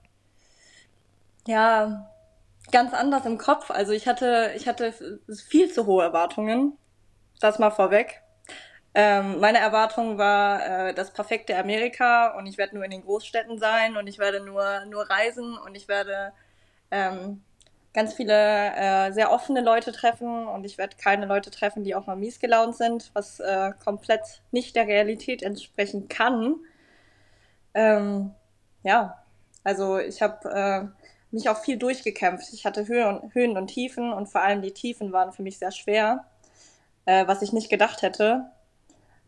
[1.46, 2.10] ja
[2.72, 3.70] ganz anders im Kopf.
[3.70, 4.92] Also ich hatte, ich hatte
[5.48, 6.76] viel zu hohe Erwartungen
[7.40, 8.22] das mal vorweg.
[8.94, 13.58] Ähm, meine Erwartung war äh, das perfekte Amerika und ich werde nur in den Großstädten
[13.58, 16.32] sein und ich werde nur, nur reisen und ich werde
[16.90, 17.42] ähm,
[17.96, 18.32] ganz viele
[18.76, 22.38] äh, sehr offene Leute treffen und ich werde keine Leute treffen, die auch mal mies
[22.38, 26.54] gelaunt sind, was äh, komplett nicht der Realität entsprechen kann.
[27.74, 28.30] Ähm,
[28.84, 29.24] ja,
[29.64, 32.52] also ich habe äh, mich auch viel durchgekämpft.
[32.52, 35.58] Ich hatte Höhen und, Höhen und Tiefen und vor allem die Tiefen waren für mich
[35.58, 36.24] sehr schwer
[37.06, 38.44] äh, was ich nicht gedacht hätte.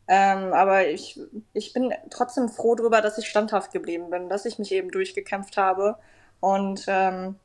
[0.08, 1.20] Ähm, aber ich,
[1.52, 5.56] ich bin trotzdem froh darüber, dass ich standhaft geblieben bin, dass ich mich eben durchgekämpft
[5.56, 5.96] habe.
[6.40, 7.36] Und ähm,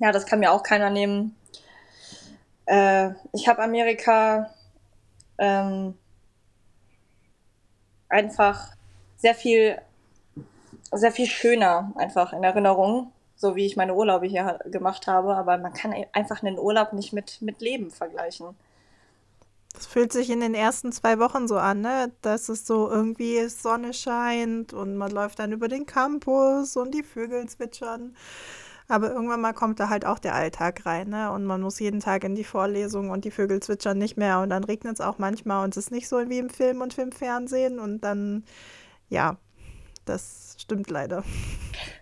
[0.00, 1.36] ja, das kann mir auch keiner nehmen.
[2.66, 4.50] Äh, ich habe Amerika
[5.38, 5.94] ähm,
[8.08, 8.72] einfach
[9.16, 9.78] sehr viel,
[10.92, 15.34] sehr viel schöner einfach in Erinnerung, so wie ich meine Urlaube hier gemacht habe.
[15.34, 18.56] Aber man kann einfach einen Urlaub nicht mit, mit Leben vergleichen.
[19.74, 22.12] Das fühlt sich in den ersten zwei Wochen so an, ne?
[22.22, 27.02] Dass es so irgendwie Sonne scheint und man läuft dann über den Campus und die
[27.02, 28.14] Vögel zwitschern.
[28.88, 31.30] Aber irgendwann mal kommt da halt auch der Alltag rein, ne?
[31.32, 34.50] Und man muss jeden Tag in die Vorlesung und die Vögel zwitschern nicht mehr und
[34.50, 37.12] dann regnet es auch manchmal und es ist nicht so wie im Film und im
[37.12, 38.44] Fernsehen und dann,
[39.08, 39.36] ja,
[40.04, 41.24] das stimmt leider.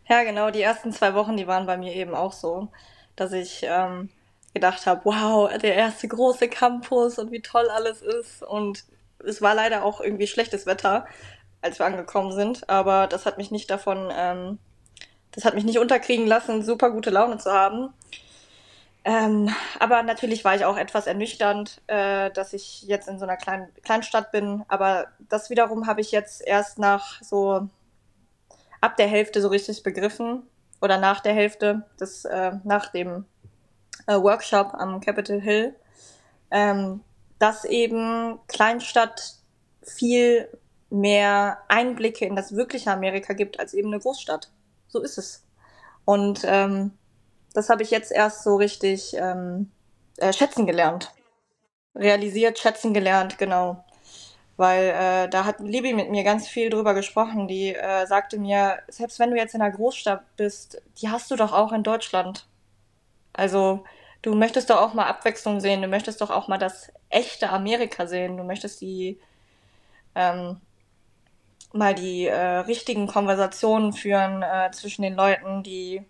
[0.08, 2.68] Ja, genau, die ersten zwei Wochen, die waren bei mir eben auch so,
[3.16, 4.10] dass ich ähm,
[4.54, 8.42] gedacht habe, wow, der erste große Campus und wie toll alles ist.
[8.42, 8.84] Und
[9.24, 11.06] es war leider auch irgendwie schlechtes Wetter,
[11.60, 12.68] als wir angekommen sind.
[12.68, 14.58] Aber das hat mich nicht davon, ähm,
[15.32, 17.92] das hat mich nicht unterkriegen lassen, super gute Laune zu haben.
[19.04, 23.36] Ähm, aber natürlich war ich auch etwas ernüchternd, äh, dass ich jetzt in so einer
[23.36, 24.64] kleinen Kleinstadt bin.
[24.68, 27.68] Aber das wiederum habe ich jetzt erst nach so
[28.80, 30.44] ab der Hälfte so richtig begriffen
[30.80, 33.24] oder nach der Hälfte, des, äh, nach dem
[34.06, 35.74] äh, Workshop am Capitol Hill,
[36.50, 37.00] ähm,
[37.38, 39.34] dass eben Kleinstadt
[39.82, 40.48] viel
[40.90, 44.50] mehr Einblicke in das wirkliche Amerika gibt als eben eine Großstadt.
[44.92, 45.42] So ist es.
[46.04, 46.92] Und ähm,
[47.54, 49.70] das habe ich jetzt erst so richtig ähm,
[50.18, 51.12] äh, schätzen gelernt.
[51.94, 53.84] Realisiert, schätzen gelernt, genau.
[54.58, 57.48] Weil äh, da hat Libby mit mir ganz viel drüber gesprochen.
[57.48, 61.36] Die äh, sagte mir, selbst wenn du jetzt in einer Großstadt bist, die hast du
[61.36, 62.46] doch auch in Deutschland.
[63.32, 63.84] Also
[64.20, 68.06] du möchtest doch auch mal Abwechslung sehen, du möchtest doch auch mal das echte Amerika
[68.06, 69.18] sehen, du möchtest die
[70.14, 70.60] ähm,
[71.74, 76.02] mal die äh, richtigen Konversationen führen äh, zwischen den Leuten, die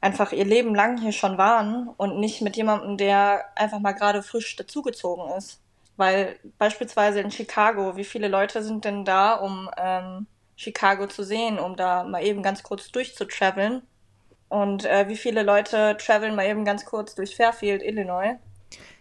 [0.00, 4.22] einfach ihr Leben lang hier schon waren und nicht mit jemandem, der einfach mal gerade
[4.22, 5.60] frisch dazugezogen ist.
[5.96, 10.26] Weil beispielsweise in Chicago, wie viele Leute sind denn da, um ähm,
[10.56, 13.82] Chicago zu sehen, um da mal eben ganz kurz durchzutraveln?
[14.48, 18.36] Und äh, wie viele Leute traveln mal eben ganz kurz durch Fairfield, Illinois?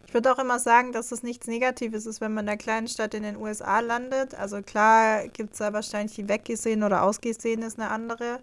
[0.08, 2.88] Ich würde auch immer sagen, dass es nichts Negatives ist, wenn man in einer kleinen
[2.88, 4.36] Stadt in den USA landet.
[4.36, 8.40] Also klar gibt es da wahrscheinlich die Weggesehen oder Ausgesehen ist eine andere.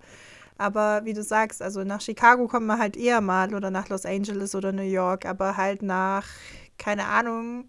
[0.58, 4.04] Aber wie du sagst, also nach Chicago kommt man halt eher mal oder nach Los
[4.04, 6.26] Angeles oder New York, aber halt nach,
[6.78, 7.64] keine Ahnung,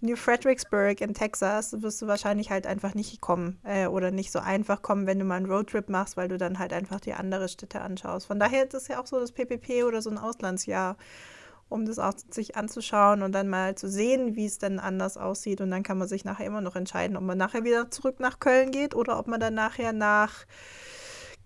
[0.00, 4.38] New Fredericksburg in Texas wirst du wahrscheinlich halt einfach nicht kommen äh, oder nicht so
[4.38, 7.48] einfach kommen, wenn du mal einen Roadtrip machst, weil du dann halt einfach die andere
[7.48, 8.26] Städte anschaust.
[8.26, 10.96] Von daher ist es ja auch so das PPP oder so ein Auslandsjahr.
[11.68, 15.60] Um das auch sich anzuschauen und dann mal zu sehen, wie es denn anders aussieht.
[15.60, 18.38] Und dann kann man sich nachher immer noch entscheiden, ob man nachher wieder zurück nach
[18.38, 20.44] Köln geht oder ob man dann nachher nach,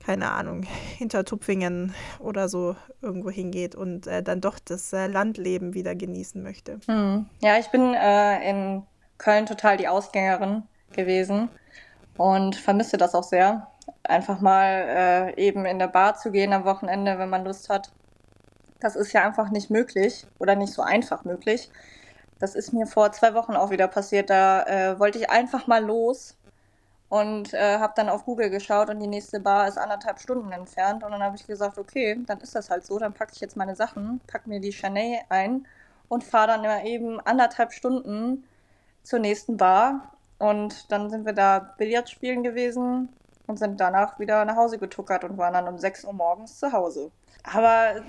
[0.04, 0.64] keine Ahnung,
[0.98, 6.42] hinter Tupfingen oder so irgendwo hingeht und äh, dann doch das äh, Landleben wieder genießen
[6.42, 6.80] möchte.
[6.86, 7.26] Hm.
[7.40, 8.82] Ja, ich bin äh, in
[9.18, 10.62] Köln total die Ausgängerin
[10.92, 11.48] gewesen
[12.16, 13.68] und vermisse das auch sehr.
[14.02, 17.92] Einfach mal äh, eben in der Bar zu gehen am Wochenende, wenn man Lust hat.
[18.80, 21.70] Das ist ja einfach nicht möglich oder nicht so einfach möglich.
[22.38, 24.30] Das ist mir vor zwei Wochen auch wieder passiert.
[24.30, 26.36] Da äh, wollte ich einfach mal los
[27.08, 31.02] und äh, habe dann auf Google geschaut und die nächste Bar ist anderthalb Stunden entfernt.
[31.02, 32.98] Und dann habe ich gesagt, okay, dann ist das halt so.
[32.98, 35.66] Dann packe ich jetzt meine Sachen, packe mir die Chanel ein
[36.08, 38.44] und fahre dann immer eben anderthalb Stunden
[39.02, 40.12] zur nächsten Bar.
[40.38, 43.08] Und dann sind wir da Billard spielen gewesen
[43.46, 46.72] und sind danach wieder nach Hause getuckert und waren dann um 6 Uhr morgens zu
[46.72, 47.10] Hause.
[47.42, 48.02] Aber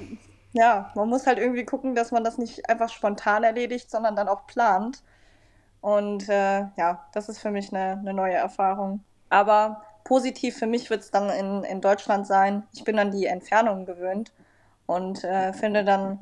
[0.53, 4.27] ja, man muss halt irgendwie gucken, dass man das nicht einfach spontan erledigt, sondern dann
[4.27, 5.03] auch plant.
[5.81, 9.03] Und äh, ja, das ist für mich eine, eine neue Erfahrung.
[9.29, 12.63] Aber positiv für mich wird es dann in, in Deutschland sein.
[12.73, 14.33] Ich bin an die Entfernung gewöhnt
[14.87, 16.19] und äh, finde dann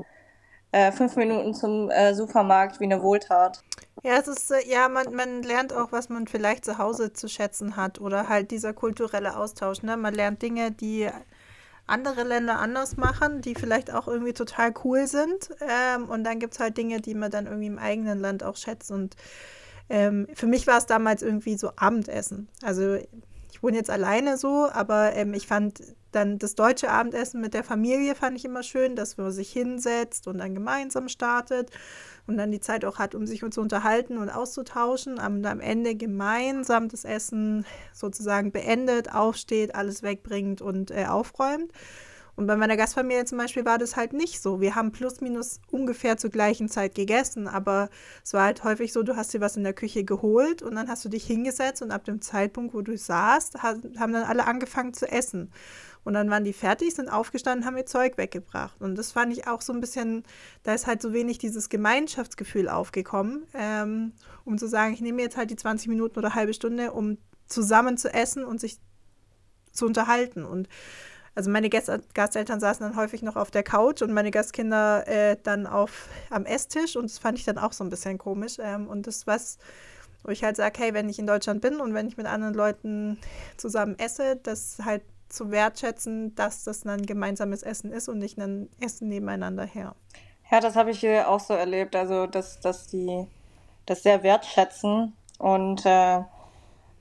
[0.74, 3.64] äh, fünf Minuten zum äh, Supermarkt wie eine Wohltat.
[4.04, 7.30] Ja, es ist, äh, ja, man, man lernt auch, was man vielleicht zu Hause zu
[7.30, 9.82] schätzen hat oder halt dieser kulturelle Austausch.
[9.84, 9.96] Ne?
[9.96, 11.10] Man lernt Dinge, die
[11.88, 15.50] andere Länder anders machen, die vielleicht auch irgendwie total cool sind.
[15.62, 18.58] Ähm, und dann gibt es halt Dinge, die man dann irgendwie im eigenen Land auch
[18.58, 18.92] schätzt.
[18.92, 19.16] Und
[19.90, 22.50] ähm, für mich war es damals irgendwie so Abendessen.
[22.62, 25.82] Also ich wohne jetzt alleine so, aber ähm, ich fand
[26.12, 30.28] dann das deutsche Abendessen mit der Familie fand ich immer schön, dass man sich hinsetzt
[30.28, 31.72] und dann gemeinsam startet
[32.28, 35.14] und dann die Zeit auch hat, um sich zu unterhalten und auszutauschen.
[35.14, 41.72] Und am Ende gemeinsam das Essen sozusagen beendet, aufsteht, alles wegbringt und äh, aufräumt.
[42.38, 44.62] Und bei meiner Gastfamilie zum Beispiel war das halt nicht so.
[44.62, 47.90] Wir haben plus minus ungefähr zur gleichen Zeit gegessen, aber
[48.24, 50.88] es war halt häufig so, du hast dir was in der Küche geholt und dann
[50.88, 54.94] hast du dich hingesetzt und ab dem Zeitpunkt, wo du saßt, haben dann alle angefangen
[54.94, 55.52] zu essen.
[56.04, 58.82] Und dann waren die fertig, sind aufgestanden, haben ihr Zeug weggebracht.
[58.82, 60.24] Und das fand ich auch so ein bisschen,
[60.64, 64.14] da ist halt so wenig dieses Gemeinschaftsgefühl aufgekommen, ähm,
[64.46, 67.18] um zu sagen, ich nehme jetzt halt die 20 Minuten oder halbe Stunde, um
[67.48, 68.80] zusammen zu essen und sich
[69.72, 70.46] zu unterhalten.
[70.46, 70.68] Und
[71.38, 75.38] also meine Gast Gasteltern saßen dann häufig noch auf der Couch und meine Gastkinder äh,
[75.44, 78.58] dann auf am Esstisch und das fand ich dann auch so ein bisschen komisch.
[78.60, 79.60] Ähm, und das was,
[80.24, 82.56] wo ich halt sage, hey, wenn ich in Deutschland bin und wenn ich mit anderen
[82.56, 83.20] Leuten
[83.56, 88.70] zusammen esse, das halt zu wertschätzen, dass das ein gemeinsames Essen ist und nicht ein
[88.80, 89.96] Essen nebeneinander her.
[90.50, 91.96] Ja, das habe ich hier auch so erlebt.
[91.96, 93.28] Also, dass, dass die
[93.86, 95.16] das sehr wertschätzen.
[95.40, 96.22] Und äh,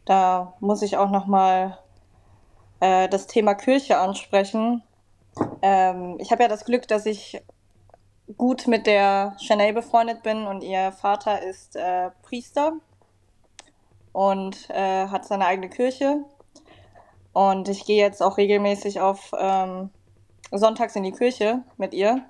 [0.05, 1.79] da muss ich auch nochmal
[2.81, 4.83] äh, das Thema Kirche ansprechen.
[5.62, 7.43] Ähm, ich habe ja das Glück, dass ich
[8.37, 12.72] gut mit der Chanel befreundet bin und ihr Vater ist äh, Priester
[14.12, 16.24] und äh, hat seine eigene Kirche.
[17.37, 19.91] Und ich gehe jetzt auch regelmäßig auf ähm,
[20.53, 22.24] sonntags in die Kirche mit ihr.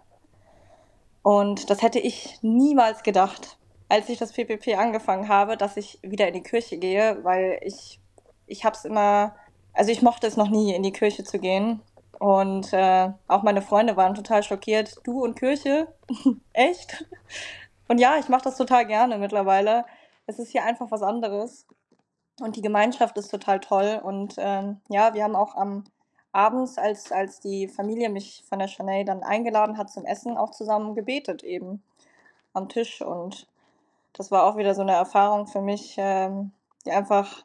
[1.23, 3.57] Und das hätte ich niemals gedacht,
[3.89, 8.01] als ich das PPP angefangen habe, dass ich wieder in die Kirche gehe, weil ich,
[8.49, 9.37] ich habe es immer,
[9.75, 11.83] also ich mochte es noch nie, in die Kirche zu gehen.
[12.19, 14.97] Und äh, auch meine Freunde waren total schockiert.
[15.05, 15.87] Du und Kirche?
[16.53, 17.07] Echt?
[17.87, 19.85] Und ja, ich mache das total gerne mittlerweile.
[20.27, 21.65] Es ist hier einfach was anderes.
[22.41, 24.01] Und die Gemeinschaft ist total toll.
[24.03, 25.85] Und ähm, ja, wir haben auch am
[26.33, 30.51] abends, als, als die Familie mich von der Chanel dann eingeladen hat zum Essen, auch
[30.51, 31.83] zusammen gebetet eben
[32.53, 33.01] am Tisch.
[33.01, 33.47] Und
[34.13, 36.53] das war auch wieder so eine Erfahrung für mich, ähm,
[36.85, 37.45] die einfach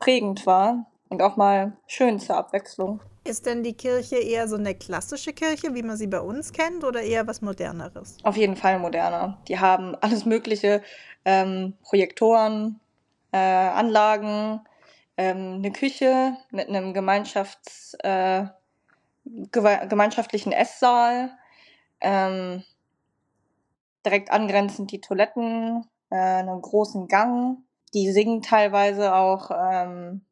[0.00, 3.00] prägend war und auch mal schön zur Abwechslung.
[3.22, 6.84] Ist denn die Kirche eher so eine klassische Kirche, wie man sie bei uns kennt,
[6.84, 8.18] oder eher was Moderneres?
[8.22, 9.38] Auf jeden Fall moderner.
[9.48, 10.82] Die haben alles Mögliche,
[11.24, 12.80] ähm, Projektoren,
[13.34, 14.60] äh, Anlagen,
[15.16, 18.44] ähm, eine Küche mit einem Gemeinschafts, äh,
[19.24, 21.36] gemeinschaftlichen Esssaal,
[22.00, 22.62] ähm,
[24.06, 27.58] direkt angrenzend die Toiletten, äh, einen großen Gang.
[27.92, 30.24] Die singen teilweise auch ähm,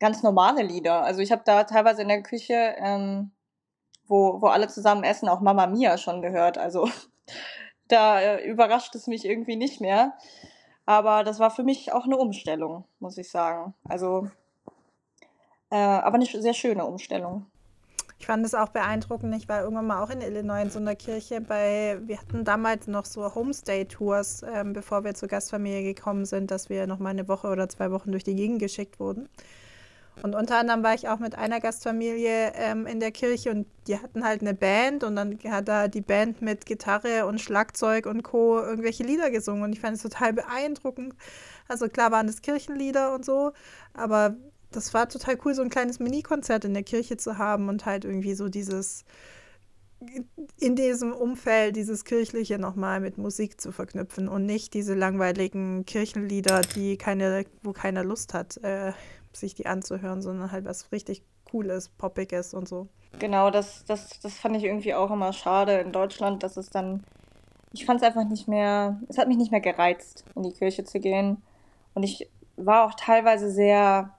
[0.00, 1.02] ganz normale Lieder.
[1.02, 3.32] Also ich habe da teilweise in der Küche, ähm,
[4.06, 6.56] wo, wo alle zusammen essen, auch Mama Mia schon gehört.
[6.56, 6.88] Also
[7.88, 10.14] da äh, überrascht es mich irgendwie nicht mehr.
[10.88, 13.74] Aber das war für mich auch eine Umstellung, muss ich sagen.
[13.86, 14.30] Also,
[15.68, 17.44] äh, aber eine sehr schöne Umstellung.
[18.18, 19.36] Ich fand es auch beeindruckend.
[19.36, 22.86] Ich war irgendwann mal auch in Illinois in so einer Kirche bei, wir hatten damals
[22.86, 27.28] noch so Homestay-Tours, ähm, bevor wir zur Gastfamilie gekommen sind, dass wir noch mal eine
[27.28, 29.28] Woche oder zwei Wochen durch die Gegend geschickt wurden.
[30.22, 33.98] Und unter anderem war ich auch mit einer Gastfamilie ähm, in der Kirche und die
[33.98, 38.22] hatten halt eine Band und dann hat da die Band mit Gitarre und Schlagzeug und
[38.22, 38.60] Co.
[38.60, 41.14] irgendwelche Lieder gesungen und ich fand es total beeindruckend.
[41.68, 43.52] Also klar waren es Kirchenlieder und so,
[43.94, 44.36] aber
[44.70, 48.04] das war total cool, so ein kleines Mini-Konzert in der Kirche zu haben und halt
[48.04, 49.04] irgendwie so dieses
[50.60, 56.62] in diesem Umfeld dieses Kirchliche nochmal mit Musik zu verknüpfen und nicht diese langweiligen Kirchenlieder,
[56.62, 58.92] die keine, wo keiner Lust hat, äh,
[59.32, 62.88] sich die anzuhören, sondern halt was richtig Cooles, Poppiges und so.
[63.18, 67.04] Genau, das, das, das fand ich irgendwie auch immer schade in Deutschland, dass es dann,
[67.72, 70.84] ich fand es einfach nicht mehr, es hat mich nicht mehr gereizt, in die Kirche
[70.84, 71.42] zu gehen.
[71.94, 74.14] Und ich war auch teilweise sehr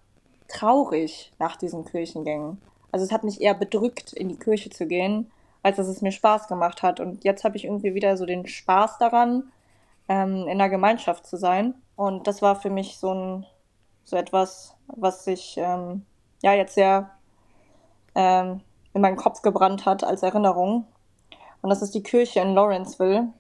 [0.48, 2.60] traurig nach diesen Kirchengängen.
[2.92, 5.32] Also es hat mich eher bedrückt, in die Kirche zu gehen
[5.64, 7.00] als dass es mir Spaß gemacht hat.
[7.00, 9.52] Und jetzt habe ich irgendwie wieder so den Spaß daran,
[10.08, 11.76] ähm, in der Gemeinschaft zu sein.
[11.96, 13.46] Und das war für mich so ein
[14.10, 16.06] so etwas, was sich ähm,
[16.42, 17.12] ja jetzt sehr
[18.16, 18.62] ähm,
[18.94, 20.88] in meinen Kopf gebrannt hat als Erinnerung.
[21.62, 23.34] Und das ist die Kirche in Lawrenceville.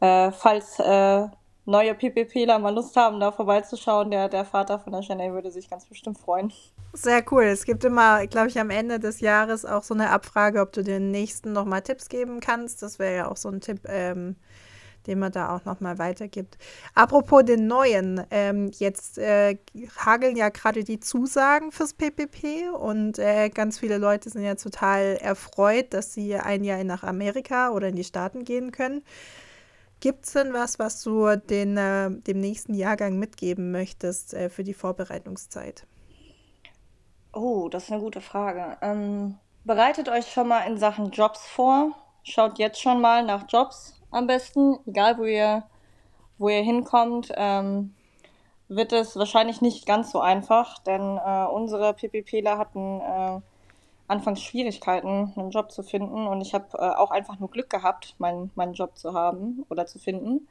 [0.00, 1.28] Äh, falls äh,
[1.66, 5.68] neue PPPler mal Lust haben, da vorbeizuschauen, der, der Vater von der Jenny würde sich
[5.70, 6.52] ganz bestimmt freuen.
[6.92, 7.44] Sehr cool.
[7.44, 10.82] Es gibt immer, glaube ich, am Ende des Jahres auch so eine Abfrage, ob du
[10.82, 12.82] den nächsten nochmal Tipps geben kannst.
[12.82, 14.36] Das wäre ja auch so ein Tipp, ähm,
[15.06, 16.58] den man da auch nochmal weitergibt.
[16.94, 19.58] Apropos den neuen, ähm, jetzt äh,
[19.96, 25.16] hageln ja gerade die Zusagen fürs PPP und äh, ganz viele Leute sind ja total
[25.20, 29.02] erfreut, dass sie ein Jahr nach Amerika oder in die Staaten gehen können.
[30.00, 34.64] Gibt es denn was, was du den, äh, dem nächsten Jahrgang mitgeben möchtest äh, für
[34.64, 35.86] die Vorbereitungszeit?
[37.32, 38.78] Oh, das ist eine gute Frage.
[38.80, 41.92] Ähm, bereitet euch schon mal in Sachen Jobs vor.
[42.22, 45.64] Schaut jetzt schon mal nach Jobs am besten, egal wo ihr,
[46.38, 47.32] wo ihr hinkommt.
[47.36, 47.94] Ähm,
[48.68, 53.40] wird es wahrscheinlich nicht ganz so einfach, denn äh, unsere PPPler hatten äh,
[54.06, 58.14] anfangs Schwierigkeiten, einen Job zu finden und ich habe äh, auch einfach nur Glück gehabt,
[58.18, 60.46] meinen, meinen Job zu haben oder zu finden.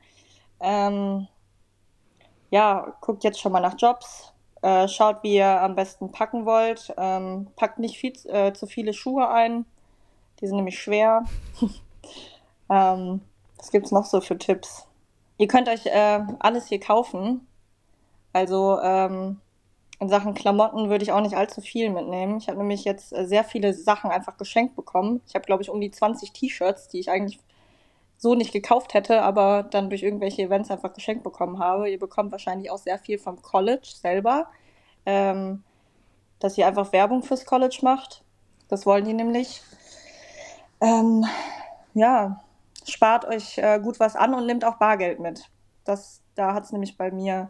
[0.60, 1.28] Ähm,
[2.50, 6.94] ja, guckt jetzt schon mal nach Jobs, äh, schaut, wie ihr am besten packen wollt.
[6.98, 9.66] Ähm, packt nicht viel, äh, zu viele Schuhe ein.
[10.40, 11.24] Die sind nämlich schwer.
[12.70, 13.22] ähm,
[13.60, 14.88] was gibt's noch so für Tipps?
[15.38, 17.46] Ihr könnt euch äh, alles hier kaufen.
[18.34, 19.40] Also ähm,
[20.00, 22.38] in Sachen Klamotten würde ich auch nicht allzu viel mitnehmen.
[22.38, 25.22] Ich habe nämlich jetzt äh, sehr viele Sachen einfach geschenkt bekommen.
[25.28, 27.40] Ich habe, glaube ich, um die 20 T-Shirts, die ich eigentlich
[28.18, 31.90] so nicht gekauft hätte, aber dann durch irgendwelche Events einfach geschenkt bekommen habe.
[31.90, 34.48] Ihr bekommt wahrscheinlich auch sehr viel vom College selber,
[35.06, 35.64] ähm,
[36.40, 38.24] dass ihr einfach Werbung fürs College macht.
[38.68, 39.62] Das wollen die nämlich.
[40.82, 41.26] Ähm,
[41.94, 42.42] ja,
[42.92, 45.50] spart euch äh, gut was an und nehmt auch Bargeld mit.
[45.84, 47.50] Das, da hat es nämlich bei mir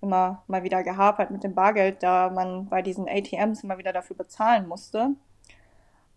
[0.00, 4.16] immer mal wieder gehapert mit dem Bargeld, da man bei diesen ATMs immer wieder dafür
[4.16, 5.10] bezahlen musste.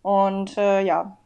[0.02, 1.16] Und äh, ja,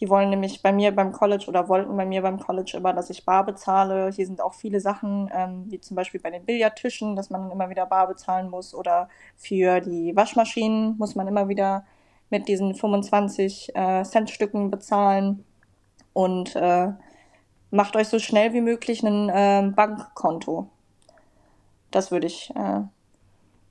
[0.00, 3.08] die wollen nämlich bei mir beim College oder wollten bei mir beim College immer, dass
[3.08, 4.10] ich bar bezahle.
[4.10, 7.70] Hier sind auch viele Sachen, ähm, wie zum Beispiel bei den Billardtischen, dass man immer
[7.70, 8.74] wieder bar bezahlen muss.
[8.74, 11.84] Oder für die Waschmaschinen muss man immer wieder
[12.28, 15.44] mit diesen 25 äh, Centstücken bezahlen.
[16.16, 16.92] Und äh,
[17.70, 20.68] macht euch so schnell wie möglich ein äh, Bankkonto.
[21.90, 22.82] Das würde ich äh,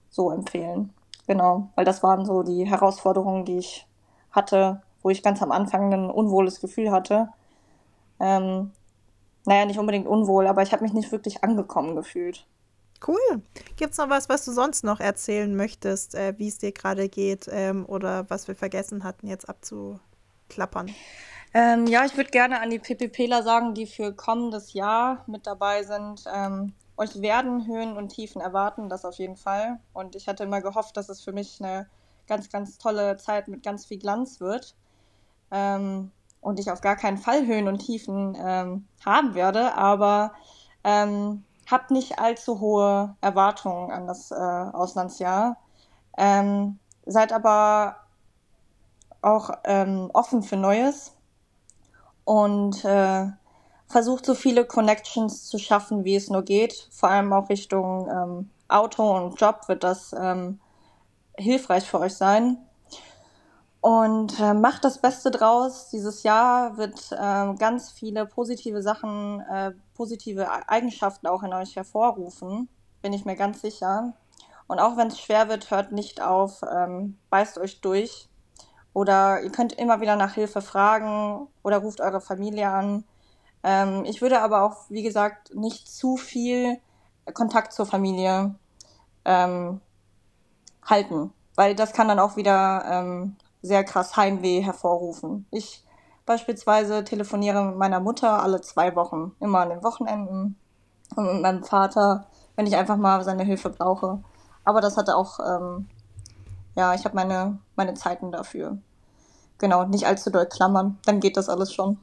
[0.09, 0.93] so empfehlen.
[1.27, 3.87] Genau, weil das waren so die Herausforderungen, die ich
[4.31, 7.29] hatte wo ich ganz am Anfang ein unwohles Gefühl hatte.
[8.19, 8.71] Ähm,
[9.45, 12.47] naja, nicht unbedingt unwohl, aber ich habe mich nicht wirklich angekommen gefühlt.
[13.07, 13.43] Cool.
[13.75, 17.07] Gibt es noch was, was du sonst noch erzählen möchtest, äh, wie es dir gerade
[17.07, 20.89] geht ähm, oder was wir vergessen hatten, jetzt abzuklappern?
[21.55, 25.83] Ähm, ja, ich würde gerne an die PPPler sagen, die für kommendes Jahr mit dabei
[25.83, 26.25] sind.
[26.29, 29.79] Ähm, euch werden Höhen und Tiefen erwarten, das auf jeden Fall.
[29.93, 31.87] Und ich hatte immer gehofft, dass es für mich eine
[32.27, 34.75] ganz, ganz tolle Zeit mit ganz viel Glanz wird
[35.49, 40.33] ähm, und ich auf gar keinen Fall Höhen und Tiefen ähm, haben werde, aber
[40.83, 45.55] ähm, habt nicht allzu hohe Erwartungen an das äh, Auslandsjahr.
[46.17, 47.95] Ähm, seid aber
[49.21, 49.51] auch
[50.13, 51.14] offen für Neues
[52.25, 53.27] und äh,
[53.87, 56.89] versucht so viele Connections zu schaffen, wie es nur geht.
[56.91, 60.59] Vor allem auch Richtung ähm, Auto und Job wird das ähm,
[61.37, 62.57] hilfreich für euch sein.
[63.79, 65.89] Und äh, macht das Beste draus.
[65.91, 72.67] Dieses Jahr wird äh, ganz viele positive Sachen, äh, positive Eigenschaften auch in euch hervorrufen,
[73.03, 74.13] bin ich mir ganz sicher.
[74.67, 78.27] Und auch wenn es schwer wird, hört nicht auf, ähm, beißt euch durch.
[78.95, 83.03] Oder ihr könnt immer wieder nach Hilfe fragen oder ruft eure Familie an.
[83.61, 86.77] Ähm, ich würde aber auch, wie gesagt, nicht zu viel
[87.33, 88.55] Kontakt zur Familie
[89.25, 89.81] ähm,
[90.81, 95.45] halten, weil das kann dann auch wieder ähm, sehr krass Heimweh hervorrufen.
[95.51, 95.83] Ich
[96.25, 100.55] beispielsweise telefoniere mit meiner Mutter alle zwei Wochen, immer an den Wochenenden
[101.17, 104.23] und mit meinem Vater, wenn ich einfach mal seine Hilfe brauche.
[104.63, 105.89] Aber das hatte auch, ähm,
[106.75, 108.77] ja, ich habe meine, meine Zeiten dafür.
[109.57, 111.97] Genau, nicht allzu doll klammern, dann geht das alles schon.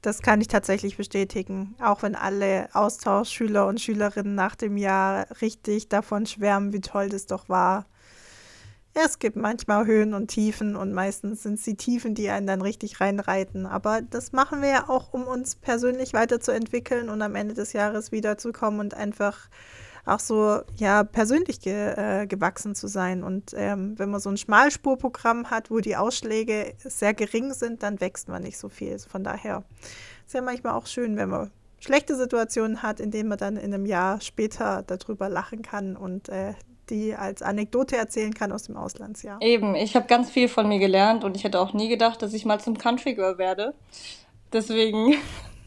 [0.00, 1.74] Das kann ich tatsächlich bestätigen.
[1.82, 7.26] Auch wenn alle Austauschschüler und Schülerinnen nach dem Jahr richtig davon schwärmen, wie toll das
[7.26, 7.86] doch war.
[8.94, 12.62] Es gibt manchmal Höhen und Tiefen und meistens sind es die Tiefen, die einen dann
[12.62, 13.66] richtig reinreiten.
[13.66, 18.12] Aber das machen wir ja auch, um uns persönlich weiterzuentwickeln und am Ende des Jahres
[18.12, 19.48] wiederzukommen und einfach
[20.08, 23.22] auch so ja persönlich ge, äh, gewachsen zu sein.
[23.22, 28.00] Und ähm, wenn man so ein Schmalspurprogramm hat, wo die Ausschläge sehr gering sind, dann
[28.00, 28.98] wächst man nicht so viel.
[28.98, 29.64] Von daher
[30.26, 31.50] ist ja manchmal auch schön, wenn man
[31.80, 36.28] schlechte Situationen hat, in denen man dann in einem Jahr später darüber lachen kann und
[36.28, 36.54] äh,
[36.90, 39.40] die als Anekdote erzählen kann aus dem Auslandsjahr.
[39.42, 42.32] Eben, ich habe ganz viel von mir gelernt und ich hätte auch nie gedacht, dass
[42.32, 43.74] ich mal zum Country Girl werde.
[44.52, 45.14] Deswegen,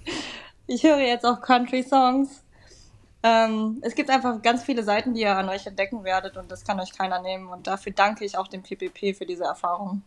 [0.67, 2.40] ich höre jetzt auch Country Songs
[3.23, 6.63] ähm, es gibt einfach ganz viele Seiten, die ihr an euch entdecken werdet und das
[6.63, 7.49] kann euch keiner nehmen.
[7.49, 10.01] Und dafür danke ich auch dem PPP für diese Erfahrung.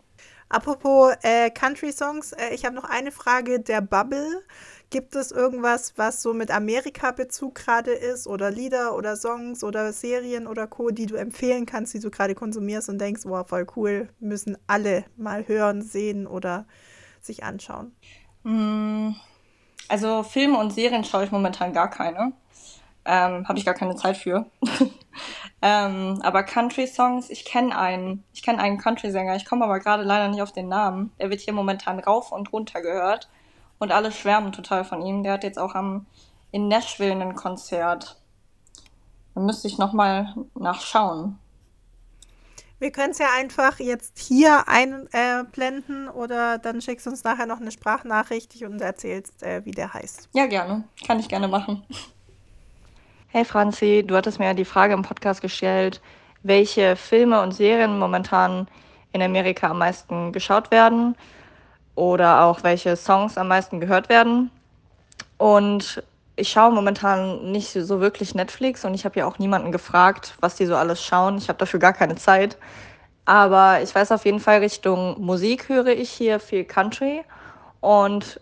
[0.49, 4.43] Apropos äh, Country-Songs, äh, ich habe noch eine Frage der Bubble.
[4.91, 10.47] Gibt es irgendwas, was so mit Amerika-Bezug gerade ist oder Lieder oder Songs oder Serien
[10.47, 14.09] oder Co., die du empfehlen kannst, die du gerade konsumierst und denkst, wow, voll cool,
[14.21, 16.67] müssen alle mal hören, sehen oder
[17.21, 17.97] sich anschauen?
[18.45, 19.13] Mm,
[19.89, 22.33] also Filme und Serien schaue ich momentan gar keine.
[23.05, 24.47] Ähm, Habe ich gar keine Zeit für.
[25.63, 28.25] ähm, aber Country-Songs, ich kenne einen.
[28.33, 29.37] Ich kenne einen Country-Sänger.
[29.37, 31.13] Ich komme aber gerade leider nicht auf den Namen.
[31.19, 33.29] Der wird hier momentan rauf und runter gehört.
[33.79, 35.23] Und alle schwärmen total von ihm.
[35.23, 36.07] Der hat jetzt auch am,
[36.51, 38.17] in Nashville ein Konzert.
[39.35, 41.39] Da müsste ich nochmal nachschauen.
[42.79, 47.47] Wir können es ja einfach jetzt hier einblenden äh, oder dann schickst du uns nachher
[47.47, 50.29] noch eine Sprachnachricht und erzählst, äh, wie der heißt.
[50.35, 50.85] Ja, gerne.
[51.07, 51.85] Kann ich gerne machen.
[53.37, 56.01] Hey Franzi, du hattest mir ja die Frage im Podcast gestellt,
[56.45, 58.69] welche Filme und Serien momentan
[59.11, 61.17] in Amerika am meisten geschaut werden
[61.97, 64.53] oder auch welche Songs am meisten gehört werden.
[65.37, 66.01] Und
[66.37, 70.55] ich schaue momentan nicht so wirklich Netflix und ich habe ja auch niemanden gefragt, was
[70.55, 71.37] die so alles schauen.
[71.39, 72.57] Ich habe dafür gar keine Zeit.
[73.25, 77.25] Aber ich weiß auf jeden Fall, Richtung Musik höre ich hier viel Country
[77.81, 78.41] und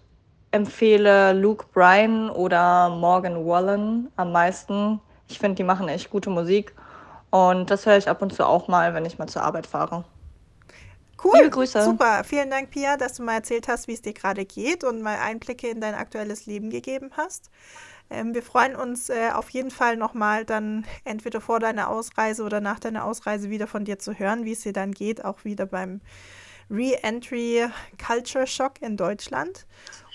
[0.52, 5.00] empfehle Luke Bryan oder Morgan Wallen am meisten.
[5.28, 6.74] Ich finde, die machen echt gute Musik.
[7.30, 10.04] Und das höre ich ab und zu auch mal, wenn ich mal zur Arbeit fahre.
[11.22, 11.82] Cool, Liebe Grüße.
[11.82, 12.24] super.
[12.24, 15.18] Vielen Dank, Pia, dass du mal erzählt hast, wie es dir gerade geht und mal
[15.18, 17.50] Einblicke in dein aktuelles Leben gegeben hast.
[18.10, 22.60] Ähm, wir freuen uns äh, auf jeden Fall nochmal dann entweder vor deiner Ausreise oder
[22.60, 25.64] nach deiner Ausreise wieder von dir zu hören, wie es dir dann geht, auch wieder
[25.64, 26.00] beim
[26.70, 27.68] Re-Entry
[28.04, 29.66] Culture Shock in Deutschland.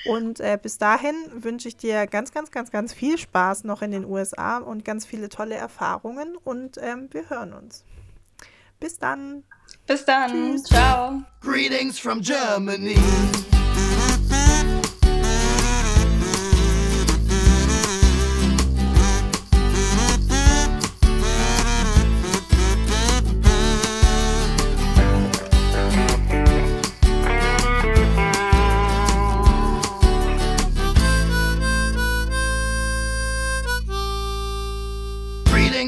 [0.06, 3.92] Und äh, bis dahin wünsche ich dir ganz, ganz, ganz, ganz viel Spaß noch in
[3.92, 7.84] den USA und ganz viele tolle Erfahrungen und ähm, wir hören uns.
[8.80, 9.44] Bis dann.
[9.88, 10.32] Bis dann.
[10.32, 10.64] Tschüss.
[10.64, 11.24] Ciao.
[11.42, 12.96] Greetings from Germany.